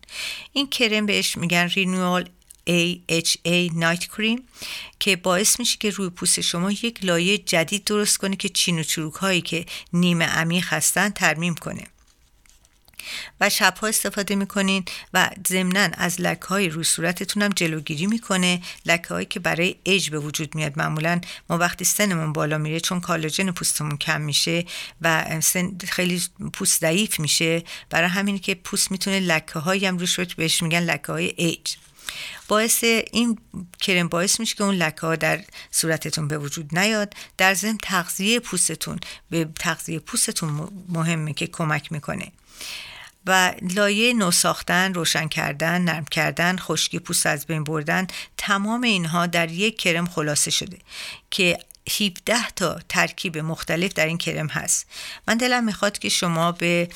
این 0.52 0.70
کرم 0.70 1.06
بهش 1.06 1.36
میگن 1.36 1.68
رینوال 1.68 2.28
AHA 2.68 3.74
نایت 3.74 4.04
کریم 4.04 4.48
که 5.00 5.16
باعث 5.16 5.58
میشه 5.58 5.78
که 5.80 5.90
روی 5.90 6.10
پوست 6.10 6.40
شما 6.40 6.70
یک 6.70 7.04
لایه 7.04 7.38
جدید 7.38 7.84
درست 7.84 8.18
کنه 8.18 8.36
که 8.36 8.48
چین 8.48 8.78
و 8.78 8.82
چروک 8.82 9.14
هایی 9.14 9.40
که 9.40 9.66
نیمه 9.92 10.24
عمیق 10.24 10.66
هستن 10.68 11.10
ترمیم 11.10 11.54
کنه. 11.54 11.84
و 13.40 13.50
شبها 13.50 13.86
استفاده 13.86 14.34
می‌کنین 14.34 14.84
و 15.14 15.30
ضمنا 15.48 15.88
از 15.92 16.20
لکه 16.20 16.46
های 16.46 16.68
روی 16.68 16.84
صورتتون 16.84 17.42
هم 17.42 17.50
جلوگیری 17.50 18.06
می‌کنه. 18.06 18.62
لکه 18.86 19.08
هایی 19.08 19.26
که 19.26 19.40
برای 19.40 19.76
اج 19.84 20.10
به 20.10 20.18
وجود 20.18 20.54
میاد 20.54 20.72
معمولا 20.78 21.20
ما 21.50 21.58
وقتی 21.58 21.84
سنمون 21.84 22.32
بالا 22.32 22.58
میره 22.58 22.80
چون 22.80 23.00
کالاژن 23.00 23.50
پوستمون 23.50 23.96
کم 23.96 24.20
میشه 24.20 24.64
و 25.02 25.40
سن 25.40 25.78
خیلی 25.88 26.22
پوست 26.52 26.80
ضعیف 26.80 27.20
میشه 27.20 27.62
برای 27.90 28.08
همین 28.08 28.38
که 28.38 28.54
پوست 28.54 28.90
می‌تونه 28.90 29.20
لکه 29.20 29.58
هایی 29.58 29.86
هم 29.86 29.98
روش 29.98 30.20
بهش 30.20 30.62
میگن 30.62 30.80
لکه 30.80 31.12
های 31.12 31.34
ایج 31.36 31.76
باعث 32.48 32.84
این 32.84 33.38
کرم 33.80 34.08
باعث 34.08 34.40
میشه 34.40 34.56
که 34.56 34.64
اون 34.64 34.74
لکه 34.74 35.00
ها 35.00 35.16
در 35.16 35.44
صورتتون 35.70 36.28
به 36.28 36.38
وجود 36.38 36.78
نیاد. 36.78 37.14
در 37.36 37.54
ضمن 37.54 37.78
تغذیه 37.82 38.40
پوستتون 38.40 38.98
به 39.30 39.48
تغذیه 39.60 39.98
پوستتون 39.98 40.68
مهمه 40.88 41.32
که 41.32 41.46
کمک 41.46 41.92
می‌کنه. 41.92 42.32
و 43.28 43.52
لایه 43.74 44.14
نو 44.14 44.30
ساختن، 44.30 44.94
روشن 44.94 45.28
کردن، 45.28 45.82
نرم 45.82 46.04
کردن، 46.04 46.58
خشکی 46.58 46.98
پوست 46.98 47.26
از 47.26 47.46
بین 47.46 47.64
بردن 47.64 48.06
تمام 48.36 48.82
اینها 48.82 49.26
در 49.26 49.50
یک 49.50 49.78
کرم 49.78 50.06
خلاصه 50.06 50.50
شده 50.50 50.78
که 51.30 51.58
17 52.00 52.50
تا 52.56 52.80
ترکیب 52.88 53.38
مختلف 53.38 53.92
در 53.92 54.06
این 54.06 54.18
کرم 54.18 54.46
هست. 54.46 54.86
من 55.28 55.36
دلم 55.36 55.64
می‌خواد 55.64 55.98
که 55.98 56.08
شما 56.08 56.52
به 56.52 56.88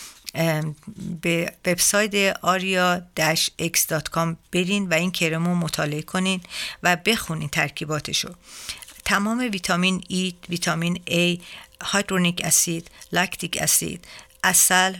به 1.22 1.52
وبسایت 1.66 2.34
aria-x.com 2.34 4.36
برین 4.52 4.88
و 4.88 4.94
این 4.94 5.10
کرم 5.10 5.46
رو 5.46 5.54
مطالعه 5.54 6.02
کنین 6.02 6.40
و 6.82 6.96
بخونین 6.96 7.48
ترکیباتشو. 7.48 8.34
تمام 9.04 9.38
ویتامین 9.38 10.04
E، 10.08 10.34
ویتامین 10.48 11.00
A، 11.06 11.40
hyaluronic 11.84 12.40
acid، 12.44 12.90
lactic 13.12 13.58
acid 13.60 14.04
عسل 14.44 14.94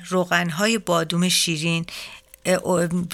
های 0.50 0.78
بادوم 0.78 1.28
شیرین 1.28 1.87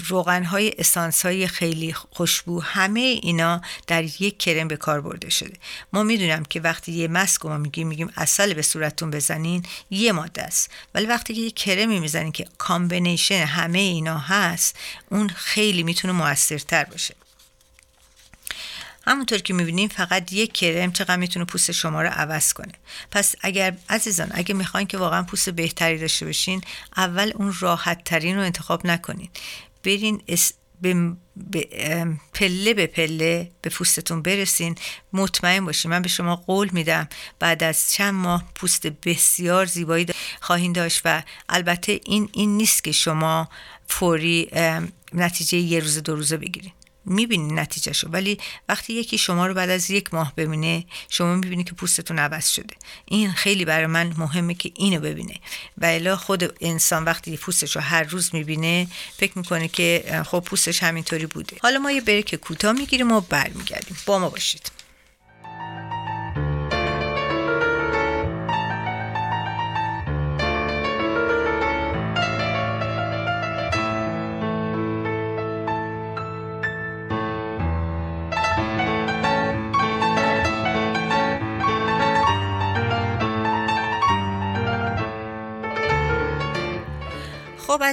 روغن 0.08 0.44
های 0.44 0.72
اسانس 0.78 1.26
های 1.26 1.46
خیلی 1.46 1.92
خوشبو 1.92 2.60
همه 2.60 3.00
اینا 3.00 3.62
در 3.86 4.04
یک 4.04 4.38
کرم 4.38 4.68
به 4.68 4.76
کار 4.76 5.00
برده 5.00 5.30
شده. 5.30 5.54
ما 5.92 6.02
می‌دونم 6.02 6.44
که 6.44 6.60
وقتی 6.60 6.92
یه 6.92 7.08
مسک 7.08 7.46
ما 7.46 7.56
میگیم 7.56 7.88
میگیم 7.88 8.12
عسل 8.16 8.54
به 8.54 8.62
صورتتون 8.62 9.10
بزنین 9.10 9.62
یه 9.90 10.12
ماده 10.12 10.42
است. 10.42 10.70
ولی 10.94 11.06
وقتی 11.06 11.34
که 11.34 11.40
یه 11.40 11.50
کرمی 11.50 12.00
می‌زنین 12.00 12.32
که 12.32 12.44
combination 12.58 13.44
همه 13.44 13.78
اینا 13.78 14.18
هست 14.18 14.76
اون 15.10 15.28
خیلی 15.28 15.82
می‌تونه 15.82 16.12
موثرتر 16.12 16.84
باشه. 16.84 17.14
همونطور 19.08 19.38
که 19.38 19.54
می‌بینیم 19.54 19.88
فقط 19.88 20.32
یک 20.32 20.52
کرم 20.52 20.92
چقدر 20.92 21.16
می‌تونه 21.16 21.44
پوست 21.44 21.72
شما 21.72 22.02
رو 22.02 22.08
عوض 22.08 22.52
کنه. 22.52 22.72
پس 23.10 23.34
اگر 23.40 23.76
عزیزان 23.88 24.28
اگه 24.30 24.54
می‌خواین 24.54 24.86
که 24.86 24.98
واقعا 24.98 25.22
پوست 25.22 25.50
بهتری 25.50 25.98
داشته 25.98 26.26
باشین 26.26 26.60
اول 26.96 27.32
اون 27.34 27.54
راحت 27.60 28.04
ترین 28.04 28.36
رو 28.36 28.42
انتخاب 28.42 28.86
نکنین. 28.86 29.28
برین 29.84 30.22
به 30.80 31.08
پله 32.34 32.74
به 32.74 32.86
پله 32.86 33.50
به 33.62 33.70
پوستتون 33.70 34.22
برسین. 34.22 34.74
مطمئن 35.12 35.64
باشین. 35.64 35.90
من 35.90 36.02
به 36.02 36.08
شما 36.08 36.36
قول 36.36 36.68
میدم 36.72 37.08
بعد 37.38 37.62
از 37.62 37.92
چند 37.92 38.14
ماه 38.14 38.44
پوست 38.54 38.86
بسیار 38.86 39.66
زیبایی 39.66 40.06
خواهید 40.40 40.74
داشت 40.74 41.02
و 41.04 41.22
البته 41.48 42.00
این 42.04 42.28
این 42.32 42.56
نیست 42.56 42.84
که 42.84 42.92
شما 42.92 43.48
فوری 43.88 44.50
نتیجه 45.12 45.58
یه 45.58 45.80
روز 45.80 45.98
دو 45.98 46.16
روزه 46.16 46.36
بگیرین. 46.36 46.72
می‌بینی 47.08 47.52
نتیجهشو. 47.52 48.08
ولی 48.08 48.38
وقتی 48.68 48.92
یکی 48.92 49.18
شما 49.18 49.46
رو 49.46 49.54
بعد 49.54 49.70
از 49.70 49.90
یک 49.90 50.14
ماه 50.14 50.32
ببینه 50.36 50.84
شما 51.08 51.34
می‌بینی 51.34 51.64
که 51.64 51.72
پوستتون 51.72 52.18
عوض 52.18 52.48
شده. 52.48 52.76
این 53.04 53.32
خیلی 53.32 53.64
برای 53.64 53.86
من 53.86 54.14
مهمه 54.18 54.54
که 54.54 54.72
اینو 54.76 55.00
ببینه. 55.00 55.34
و 55.78 55.86
الا 55.86 56.16
خود 56.16 56.54
انسان 56.60 57.04
وقتی 57.04 57.36
پوستش 57.36 57.76
رو 57.76 57.82
هر 57.82 58.02
روز 58.02 58.34
می‌بینه 58.34 58.86
فکر 59.16 59.38
می‌کنه 59.38 59.68
که 59.68 60.22
خب 60.26 60.40
پوستش 60.40 60.82
همینطوری 60.82 61.26
بوده. 61.26 61.56
حالا 61.62 61.78
ما 61.78 61.90
یه 61.92 62.00
بریک 62.00 62.34
کوتاه 62.34 62.72
می‌گیریم 62.72 63.12
و 63.12 63.20
برمیگردیم. 63.20 63.96
با 64.06 64.18
ما 64.18 64.28
باشید. 64.28 64.70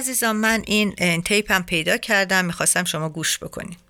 عزیزان 0.06 0.36
من 0.36 0.62
این 0.66 1.22
tape 1.22 1.52
هم 1.52 1.62
پیدا 1.62 1.96
کردم 1.96 2.44
می‌خواستم 2.44 2.84
شما 2.84 3.08
گوش 3.08 3.38
بکنید. 3.38 3.85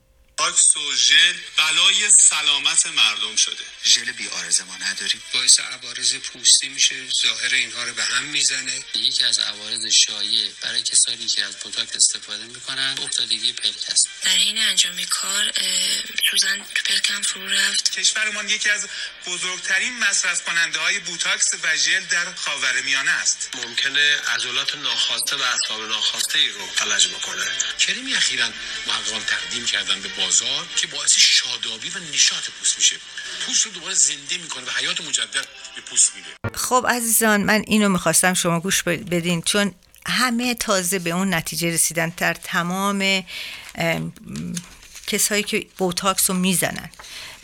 بوتاکس 0.57 0.77
و 0.77 0.95
ژل 0.95 1.37
بلای 1.57 2.11
سلامت 2.11 2.87
مردم 2.87 3.37
شده. 3.37 3.65
ژل 3.85 4.13
بی 4.13 4.29
عارضه 4.29 4.65
ما 4.65 4.77
نداریم. 4.77 5.23
باعث 5.33 5.61
عوارض 5.61 6.15
پوستی 6.15 6.69
میشه 6.69 6.95
ظاهر 7.23 7.55
اینها 7.55 7.85
رو 7.85 7.95
به 7.95 8.05
هم 8.05 8.23
می‌زنه. 8.23 8.85
یکی 8.95 9.25
از 9.25 9.39
عوارض 9.39 9.87
شایع 9.87 10.51
برای 10.61 10.83
کسانی 10.83 11.27
که 11.27 11.45
از 11.45 11.57
بوتاکس 11.57 11.89
استفاده 11.97 12.45
می‌کنن 12.45 12.99
افتادگی 13.03 13.53
پلک 13.53 13.85
است. 13.89 14.09
در 14.23 14.31
حین 14.31 14.59
انجام 14.59 15.05
کار 15.05 15.53
سوزن 16.31 16.67
تو 16.75 16.83
پلکم 16.85 17.23
فرو 17.23 17.49
رفت. 17.49 18.01
کشورمان 18.01 18.49
یکی 18.49 18.71
از 18.71 18.89
بزرگترین 19.27 19.99
مصرف 19.99 20.45
کننده 20.45 20.79
های 20.79 20.99
بوتاکس 20.99 21.55
و 21.63 21.77
ژل 21.77 22.05
در 22.05 22.35
خاورمیانه 22.35 23.11
است. 23.11 23.51
ممکنه 23.55 24.17
عضلات 24.21 24.75
ناخواسته 24.75 25.37
و 25.37 25.43
اعصاب 25.43 25.89
ناخواسته 25.89 26.39
ای 26.39 26.49
رو 26.49 26.67
فلج 26.67 27.09
بکنه. 27.09 27.47
کرمی 27.79 28.15
اخیرا 28.15 28.51
محققان 28.87 29.25
تقدیم 29.25 29.67
کردن 29.67 30.01
به 30.01 30.09
بازار. 30.09 30.46
که 30.77 30.87
باعث 30.87 31.19
شادابی 31.19 31.89
و 31.89 31.99
نشاط 32.13 32.51
پوست 32.59 32.77
میشه. 32.77 32.97
پوست 33.47 33.67
رو 33.67 33.73
دوباره 33.73 33.95
زنده 33.95 34.39
می‌کنه 34.39 34.65
و 34.65 34.71
حیات 34.71 35.01
مجدد 35.01 35.47
به 35.77 35.81
پوست 35.91 36.13
میده. 36.17 36.59
خب 36.59 36.87
عزیزان 36.89 37.43
من 37.43 37.65
اینو 37.67 37.89
می‌خواستم 37.89 38.35
شما 38.35 38.61
گوش 38.61 38.83
بدین 38.83 39.43
چون 39.43 39.75
همه 40.07 40.55
تازه 40.55 40.99
به 40.99 41.11
اون 41.11 41.35
نتیجه 41.35 41.71
رسیدن 41.71 42.13
در 42.17 42.35
تمام 42.35 43.25
کسایی 45.07 45.43
که 45.43 45.67
بوتاکس 45.79 46.31
رو 46.31 46.37
می‌زنن. 46.37 46.91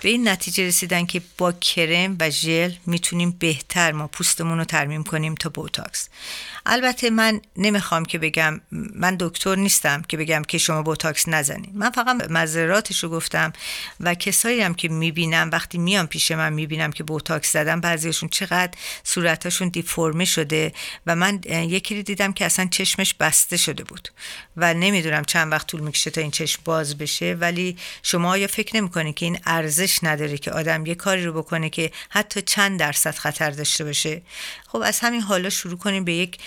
به 0.02 0.08
این 0.08 0.28
نتیجه 0.28 0.66
رسیدن 0.66 1.06
که 1.06 1.22
با 1.38 1.52
کرم 1.52 2.16
و 2.20 2.30
ژل 2.30 2.72
می‌تونیم 2.86 3.36
بهتر 3.38 3.92
ما 3.92 4.06
پوستمون 4.06 4.58
رو 4.58 4.64
ترمیم 4.64 5.04
کنیم 5.04 5.34
تا 5.34 5.48
بوتاکس. 5.48 6.08
البته 6.66 7.10
من 7.10 7.40
نمی‌خوام 7.56 8.04
که 8.04 8.18
بگم 8.18 8.60
من 8.94 9.16
دکتر 9.20 9.54
نیستم 9.54 10.02
که 10.02 10.16
بگم 10.16 10.42
که 10.42 10.58
شما 10.58 10.82
بوتاکس 10.82 11.28
نزنید. 11.28 11.76
من 11.76 11.90
فقط 11.90 12.30
مذراتش 12.30 13.04
رو 13.04 13.10
گفتم 13.10 13.52
و 14.00 14.14
کسایی 14.14 14.60
هم 14.60 14.74
که 14.74 14.88
می‌بینم 14.88 15.50
وقتی 15.52 15.78
میام 15.78 16.06
پیش 16.06 16.30
من 16.30 16.52
می‌بینم 16.52 16.92
که 16.92 17.04
بوتاکس 17.04 17.52
زدم 17.52 17.80
بعضیشون 17.80 18.28
چقدر 18.28 18.72
صورتاشون 19.04 19.68
دیفرمه 19.68 20.24
شده 20.24 20.72
و 21.06 21.16
من 21.16 21.40
یکی 21.46 21.96
رو 21.96 22.02
دیدم 22.02 22.32
که 22.32 22.46
اصلا 22.46 22.68
چشمش 22.70 23.14
بسته 23.14 23.56
شده 23.56 23.84
بود 23.84 24.08
و 24.56 24.74
نمی‌دونم 24.74 25.24
چند 25.24 25.52
وقت 25.52 25.66
طول 25.66 25.80
می‌کشه 25.80 26.10
تا 26.10 26.20
این 26.20 26.30
چشم 26.30 26.62
باز 26.64 26.98
بشه 26.98 27.36
ولی 27.40 27.76
شما 28.02 28.38
یا 28.38 28.46
فکر 28.46 28.76
نمی‌کنید 28.76 29.14
که 29.14 29.26
این 29.26 29.38
ارزش 29.46 29.91
نداره 30.02 30.38
که 30.38 30.50
آدم 30.50 30.87
یه 30.87 30.94
کاری 30.94 31.24
رو 31.24 31.33
بکنه 31.33 31.70
که 31.70 31.90
حتی 32.09 32.42
چند 32.42 32.81
درصد 32.81 33.14
خطر 33.14 33.50
داشته 33.50 33.85
باشه. 33.85 34.22
خب 34.68 34.78
از 34.85 35.00
همین 35.00 35.20
حالا 35.20 35.50
شروع 35.50 35.78
کنیم 35.78 36.05
به 36.05 36.12
یک 36.12 36.38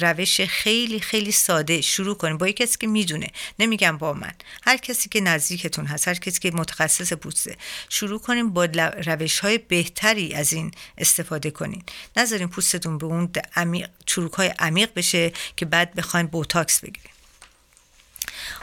روش 0.00 0.40
خیلی 0.40 1.00
خیلی 1.00 1.32
ساده 1.32 1.80
شروع 1.80 2.14
کنیم. 2.14 2.38
با 2.38 2.48
یک 2.48 2.56
کسی 2.56 2.78
که 2.78 2.86
می‌دونه 2.86 3.26
نمیگم 3.58 3.98
با 3.98 4.12
من 4.12 4.32
هر 4.62 4.76
کسی 4.76 5.08
که 5.08 5.20
نزدیکتون 5.20 5.86
هست 5.86 6.08
هر 6.08 6.14
کسی 6.14 6.40
که 6.40 6.50
متخصص 6.50 7.12
پوسته 7.12 7.56
شروع 7.88 8.20
کنیم 8.20 8.50
با 8.50 8.64
روش 9.06 9.38
های 9.38 9.58
بهتری 9.58 10.34
از 10.34 10.52
این 10.52 10.70
استفاده 10.98 11.50
کنین. 11.50 11.82
نذارین 12.16 12.48
پوستتون 12.48 12.98
به 12.98 13.06
اون 13.06 13.30
عمیق 13.56 13.88
چروک 14.06 14.32
های 14.32 14.48
عمیق 14.58 14.90
بشه 14.96 15.32
که 15.56 15.66
بعد 15.66 15.94
بخواین 15.94 16.26
بوتاکس 16.26 16.80
بگیرین. 16.80 17.15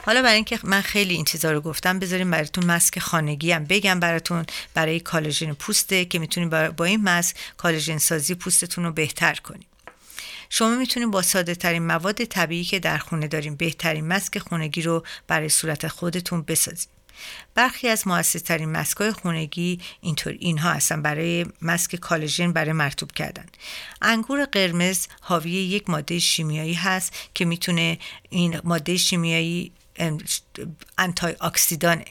حالا 0.06 0.22
برای 0.22 0.34
اینکه 0.34 0.58
من 0.64 0.80
خیلی 0.80 1.14
این 1.14 1.24
چیزا 1.24 1.52
رو 1.52 1.60
گفتم 1.60 1.98
بذاریم 1.98 2.30
براتون 2.30 2.66
ماسک 2.66 2.98
خانگی 2.98 3.52
هم 3.52 3.64
بگم 3.64 4.00
براتون 4.00 4.44
برای 4.74 5.00
کالژن 5.00 5.52
پوسته 5.52 6.04
که 6.04 6.18
می‌تونیم 6.18 6.70
با 6.70 6.84
این 6.84 7.02
ماسک 7.02 7.36
کالژن 7.56 7.98
سازی 7.98 8.34
پوستتون 8.34 8.84
رو 8.84 8.92
بهتر 8.92 9.34
کنیم 9.34 9.66
شما 10.50 10.76
می‌تونید 10.76 11.10
با 11.10 11.22
ساده 11.22 11.54
ترین 11.54 11.86
مواد 11.86 12.24
طبیعی 12.24 12.64
که 12.64 12.78
در 12.78 12.98
خونه 12.98 13.28
داریم 13.28 13.56
بهترین 13.56 14.08
ماسک 14.08 14.38
خونگی 14.38 14.82
رو 14.82 15.04
برای 15.26 15.48
صورت 15.48 15.88
خودتون 15.88 16.42
بسازید 16.42 16.88
برخی 17.54 17.88
از 17.88 18.06
موثرترین 18.06 18.72
مسکای 18.72 19.12
خونگی 19.12 19.80
اینطور 20.00 20.32
اینها 20.38 20.72
هستن 20.72 21.02
برای 21.02 21.46
مسک 21.62 21.96
کالژن 21.96 22.52
برای 22.52 22.72
مرتوب 22.72 23.12
کردن. 23.12 23.46
انگور 24.02 24.44
قرمز 24.44 25.06
حاوی 25.20 25.50
یک 25.50 25.90
ماده 25.90 26.18
شیمیایی 26.18 26.74
هست 26.74 27.12
که 27.34 27.44
می‌تونه 27.44 27.98
این 28.30 28.60
ماده 28.64 28.96
شیمیایی 28.96 29.72
antioxidant 30.98 31.36
ه 31.40 32.04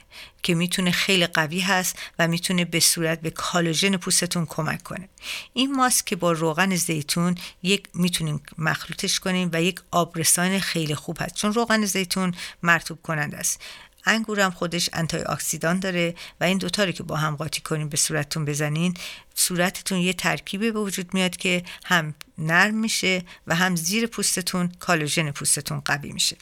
که 0.44 0.56
می‌تونه 0.56 0.92
خیلی 0.92 1.28
قوی 1.28 1.60
هست 1.60 2.00
و 2.20 2.28
می‌تونه 2.28 2.66
به 2.66 2.80
صورت 2.80 3.22
به 3.22 3.30
کلاژن 3.30 3.98
پوستتون 3.98 4.46
کمک 4.46 4.84
کنه. 4.84 5.10
این 5.54 5.76
ماسک 5.76 6.06
که 6.06 6.16
با 6.16 6.32
روغن 6.32 6.76
زیتون 6.76 7.36
یک 7.64 7.88
می‌تونیم 7.94 8.42
مخلوطش 8.58 9.20
کنیم 9.20 9.50
و 9.54 9.62
یک 9.62 9.80
آبرسان 9.92 10.60
خیلی 10.60 10.96
خوب 10.96 11.18
هست. 11.22 11.36
چون 11.36 11.54
روغن 11.54 11.86
زیتون 11.86 12.34
مرطوب 12.64 13.02
کننده 13.02 13.38
است. 13.38 13.62
انگور 14.06 14.40
هم 14.40 14.52
خودش 14.52 14.90
antioxidant 14.94 15.80
داره 15.80 16.16
و 16.42 16.44
این 16.44 16.58
دوتا 16.58 16.84
رو 16.84 16.92
که 16.92 17.04
با 17.04 17.16
هم 17.16 17.36
قاطی 17.36 17.62
کنیم 17.62 17.90
به 17.90 17.98
صورتتون 17.98 18.46
بزنین 18.46 18.94
صورتتون 19.36 19.98
یه 19.98 20.14
ترکیبی 20.14 20.72
به 20.72 20.80
وجود 20.80 21.14
میاد 21.14 21.38
که 21.38 21.64
هم 21.86 22.16
نرم 22.38 22.76
میشه 22.76 23.24
و 23.48 23.56
هم 23.56 23.76
زیر 23.76 24.08
پوستتون 24.08 24.72
کلاژن 24.80 25.32
پوستتون 25.32 25.80
قوی 25.80 26.12
میشه. 26.12 26.38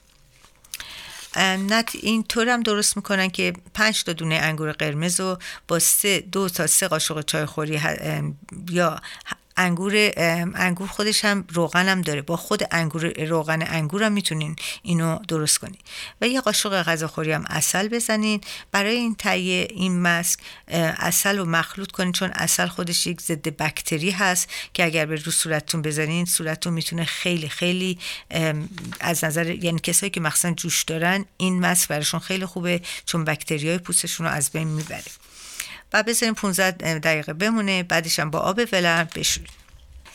نت 1.38 1.92
این 1.94 2.24
طور 2.24 2.50
هم 2.50 2.64
درست 2.64 2.98
می‌کنن 2.98 3.30
که 3.30 3.54
پنج 3.74 4.04
تا 4.04 4.14
دونه 4.14 4.36
انگور 4.36 4.72
قرمز 4.72 5.20
رو 5.20 5.38
با 5.68 5.80
سه 5.80 6.20
دو 6.20 6.50
تا 6.50 6.68
سه 6.68 6.88
قاشق 6.88 7.22
چای 7.22 7.46
خوری 7.46 7.82
یا 8.70 9.02
انگور 9.58 10.12
انگور 10.56 10.88
خودش 10.88 11.26
هم 11.26 11.46
روغن 11.50 11.88
هم 11.88 12.02
داره. 12.02 12.22
با 12.22 12.38
خود 12.38 12.64
انگور 12.72 13.26
روغن 13.26 13.62
انگور 13.62 14.04
هم 14.04 14.12
می‌تونین 14.12 14.56
اینو 14.82 15.20
درست 15.28 15.58
کنین. 15.58 15.78
و 16.22 16.28
یه 16.28 16.42
قاشق 16.42 16.84
غذاخوری 16.84 17.32
هم 17.32 17.46
اصل 17.48 17.88
بزنین. 17.88 18.42
برای 18.72 18.96
این 18.96 19.16
تهیه 19.16 19.68
این 19.70 20.02
ماسک 20.02 20.40
اصل 20.68 21.38
رو 21.38 21.46
مخلوط 21.46 21.92
کنین 21.92 22.12
چون 22.12 22.32
اصل 22.34 22.68
خودش 22.68 23.08
یک 23.08 23.22
ضد 23.22 23.48
بکتری 23.48 24.12
هست 24.12 24.50
که 24.74 24.86
اگر 24.86 25.06
به 25.06 25.16
رو 25.16 25.32
صورتتون 25.32 25.82
بزنین 25.82 26.26
صورتتون 26.26 26.74
می‌تونه 26.74 27.06
خیلی 27.06 27.50
خیلی 27.50 28.00
از 29.00 29.24
نظر 29.24 29.50
یعنی 29.50 29.80
کسایی 29.80 30.10
که 30.10 30.22
مخصوصا 30.22 30.52
جوش 30.52 30.84
دارن 30.84 31.26
این 31.38 31.60
ماسک 31.60 31.88
براشون 31.88 32.20
خیلی 32.20 32.46
خوبه 32.46 32.82
چون 33.06 33.26
بکتری 33.26 33.70
های 33.70 33.78
پوستشون 33.78 34.26
رو 34.26 34.32
از 34.32 34.52
بین 34.52 34.68
می‌بره. 34.68 35.04
و 35.94 36.04
بذاریم 36.04 36.34
15 36.34 37.00
دقیقه 37.00 37.34
بمونه 37.34 37.84
بعدش 37.84 38.20
هم 38.20 38.32
با 38.32 38.40
آب 38.40 38.62
ولرم 38.72 39.10
بشورید 39.16 39.62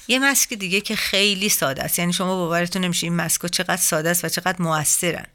یه 0.09 0.19
مسک 0.19 0.55
دیگه 0.55 0.81
که 0.81 0.97
خیلی 0.97 1.49
ساده 1.49 1.83
است. 1.83 1.99
یعنی 1.99 2.13
شما 2.13 2.37
باورتون 2.37 2.85
نمیشه 2.85 3.07
این 3.07 3.17
مسکا 3.17 3.49
چقدر 3.49 3.77
ساده 3.77 4.11
است 4.11 4.25
و 4.25 4.29
چقدر 4.29 4.63
موثرن. 4.63 5.27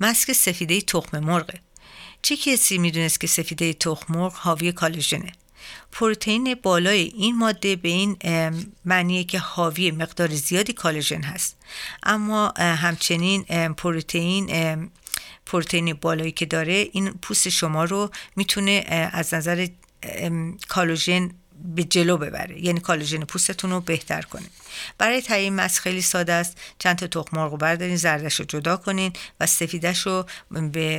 مسک 0.00 0.32
سفیده 0.32 0.80
تخم 0.80 1.18
مرغه. 1.18 1.60
چه 2.22 2.36
کسی 2.36 2.78
می‌دونست 2.78 3.20
که 3.20 3.26
سفیده 3.26 3.72
تخم 3.72 4.14
مرغ 4.14 4.32
حاوی 4.34 4.72
کالژنه؟ 4.72 5.32
پروتئین 5.92 6.54
بالای 6.62 7.12
این 7.16 7.38
ماده 7.38 7.76
به 7.76 7.88
این 7.88 8.16
معنیه 8.84 9.24
که 9.24 9.38
حاوی 9.38 9.90
مقدار 9.90 10.28
زیادی 10.28 10.72
کالژن 10.72 11.22
هست. 11.22 11.56
اما 12.02 12.52
همچنین 12.56 13.44
پروتئین 13.74 14.90
پروتئین 15.50 15.94
بالایی 15.94 16.32
که 16.32 16.46
داره 16.46 16.88
این 16.92 17.10
پوست 17.12 17.48
شما 17.48 17.84
رو 17.84 18.10
می‌تونه 18.36 18.84
از 19.12 19.34
نظر 19.34 19.66
کالوژن 20.68 21.30
به 21.64 21.84
جلو 21.84 22.16
ببره. 22.16 22.64
یعنی 22.64 22.80
کالوژن 22.80 23.20
پوستتون 23.20 23.70
رو 23.70 23.80
بهتر 23.80 24.22
کنه. 24.22 24.46
برای 24.98 25.22
تهیه 25.22 25.50
ماسک 25.50 25.82
خیلی 25.82 26.02
ساده 26.02 26.32
است. 26.32 26.58
چند 26.78 26.96
تا 26.96 27.06
تخم 27.06 27.36
مرغ 27.36 27.58
بردارین 27.58 27.96
زردش 27.96 28.34
رو 28.34 28.44
جدا 28.44 28.76
کنین 28.76 29.12
و 29.40 29.46
سفیدش 29.46 30.06
رو 30.06 30.26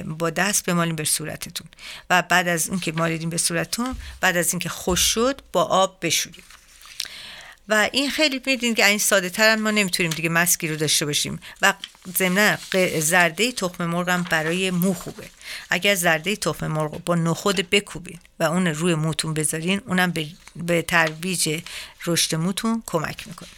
با 0.05 0.29
دست 0.29 0.65
بمالین 0.65 0.95
به 0.95 1.03
صورتتون. 1.03 1.67
و 2.09 2.21
بعد 2.21 2.47
از 2.47 2.69
اون 2.69 2.79
که 2.79 2.91
مالیدین 2.91 3.29
به 3.29 3.37
صورتتون 3.37 3.95
بعد 4.21 4.37
از 4.37 4.53
اینکه 4.53 4.69
خوش 4.69 4.99
شد 4.99 5.41
با 5.51 5.63
آب 5.63 5.97
بشورید. 6.01 6.43
و 7.71 7.89
این 7.91 8.09
خیلی 8.09 8.41
میدین 8.45 8.75
که 8.75 8.85
این 8.85 8.97
ساده 8.97 9.29
ترن 9.29 9.61
ما 9.61 9.71
نمی‌تونیم 9.71 10.11
دیگه 10.11 10.29
مسکی 10.29 10.67
رو 10.67 10.75
داشته 10.75 11.05
باشیم. 11.05 11.39
و 11.61 11.73
ضمن 12.17 12.57
زرده 12.99 13.51
تخم 13.51 13.85
مرغ 13.85 14.09
هم 14.09 14.23
برای 14.29 14.71
مو 14.71 14.93
خوبه. 14.93 15.29
اگر 15.69 15.95
زرده 15.95 16.35
تخم 16.35 16.67
مرغ 16.67 17.03
با 17.03 17.15
نخود 17.15 17.69
بکوبین 17.69 18.19
و 18.39 18.43
اون 18.43 18.67
روی 18.67 18.95
موتون 18.95 19.33
بذارین 19.33 19.81
اونم 19.85 20.13
به 20.55 20.81
ترویج 20.81 21.61
رشد 22.05 22.35
موتون 22.35 22.83
کمک 22.85 23.27
می‌کنه. 23.27 23.49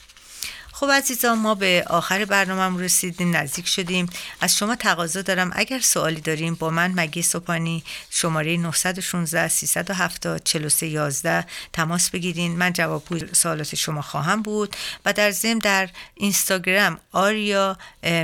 خب 0.75 0.91
عزیزان 0.91 1.39
ما 1.39 1.55
به 1.55 1.83
آخر 1.87 2.25
برنامه 2.25 2.83
رسیدیم 2.83 3.37
نزدیک 3.37 3.67
شدیم. 3.67 4.09
از 4.41 4.57
شما 4.57 4.75
تقاضا 4.75 5.21
دارم 5.21 5.51
اگر 5.55 5.79
سوالی 5.79 6.21
داریم 6.21 6.55
با 6.55 6.69
من 6.69 6.91
مگی 6.95 7.21
سوپانی 7.21 7.83
شماره 8.09 8.57
916 8.57 9.47
370 9.47 10.43
4311 10.43 11.45
تماس 11.73 12.09
بگیرین. 12.09 12.57
من 12.57 12.73
جوابگوی 12.73 13.23
سوالات 13.33 13.75
شما 13.75 14.01
خواهم 14.01 14.41
بود 14.41 14.75
و 15.05 15.13
در 15.13 15.31
ضمن 15.31 15.59
در 15.59 15.89
اینستاگرام 16.15 16.99
آریا 17.11 17.77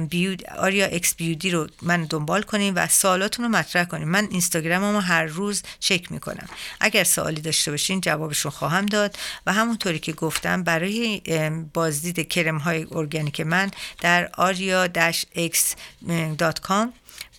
بیود 0.10 0.46
آریا 0.46 0.86
اکس 0.86 1.16
بیودی 1.16 1.50
رو 1.50 1.68
من 1.82 2.06
دنبال 2.06 2.42
کنیم 2.42 2.74
و 2.76 2.88
سوالاتون 2.88 3.46
رو 3.46 3.52
مطرح 3.52 3.86
کنیم 3.86 4.08
من 4.08 4.28
اینستاگراممو 4.32 5.00
هر 5.00 5.24
روز 5.24 5.64
چک 5.80 6.12
می‌کنم. 6.12 6.50
اگر 6.80 7.04
سوالی 7.04 7.42
داشته 7.42 7.72
باشین 7.72 8.02
جوابشون 8.02 8.52
خواهم 8.52 8.86
داد. 8.86 9.16
و 9.46 9.54
همونطوری 9.54 10.00
که 10.00 10.14
گفتم 10.14 10.64
برای 10.64 11.22
بازدید 11.74 12.20
کرم 12.44 12.58
های 12.58 12.88
ارگانیک 12.92 13.42
من 13.42 13.72
در 14.02 14.30
aria-x.com 14.38 16.88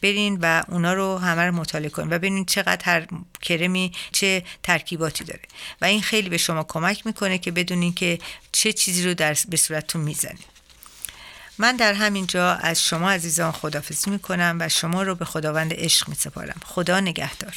برین 0.03 0.39
و 0.43 0.63
اونا 0.69 0.95
رو 0.95 1.19
همه 1.19 1.43
رو 1.43 1.55
مطالعه 1.55 1.91
کنین 1.91 2.13
و 2.13 2.19
ببینید 2.19 2.49
چقدر 2.49 2.85
هر 2.85 3.07
کرمی 3.43 3.93
چه 4.13 4.45
ترکیباتی 4.63 5.25
داره. 5.25 5.43
و 5.81 5.85
این 5.85 6.03
خیلی 6.03 6.29
به 6.29 6.39
شما 6.39 6.65
کمک 6.65 7.07
می‌کنه 7.07 7.39
که 7.39 7.51
بدونین 7.51 7.95
که 7.95 8.19
چه 8.53 8.73
چیزی 8.73 9.09
رو 9.09 9.15
در 9.15 9.37
به 9.49 9.57
صورتتون 9.57 10.01
می‌زنید 10.01 10.51
من 11.59 11.77
در 11.77 11.95
همین 11.95 12.27
جا 12.27 12.53
از 12.53 12.85
شما 12.85 13.11
عزیزان 13.11 13.53
خدافزی 13.53 14.11
می‌کنم 14.11 14.57
و 14.61 14.69
شما 14.69 15.03
رو 15.03 15.15
به 15.15 15.25
خداوند 15.25 15.73
عشق 15.75 16.09
میسپارم. 16.09 16.61
خدا 16.65 17.01
نگهدار. 17.01 17.57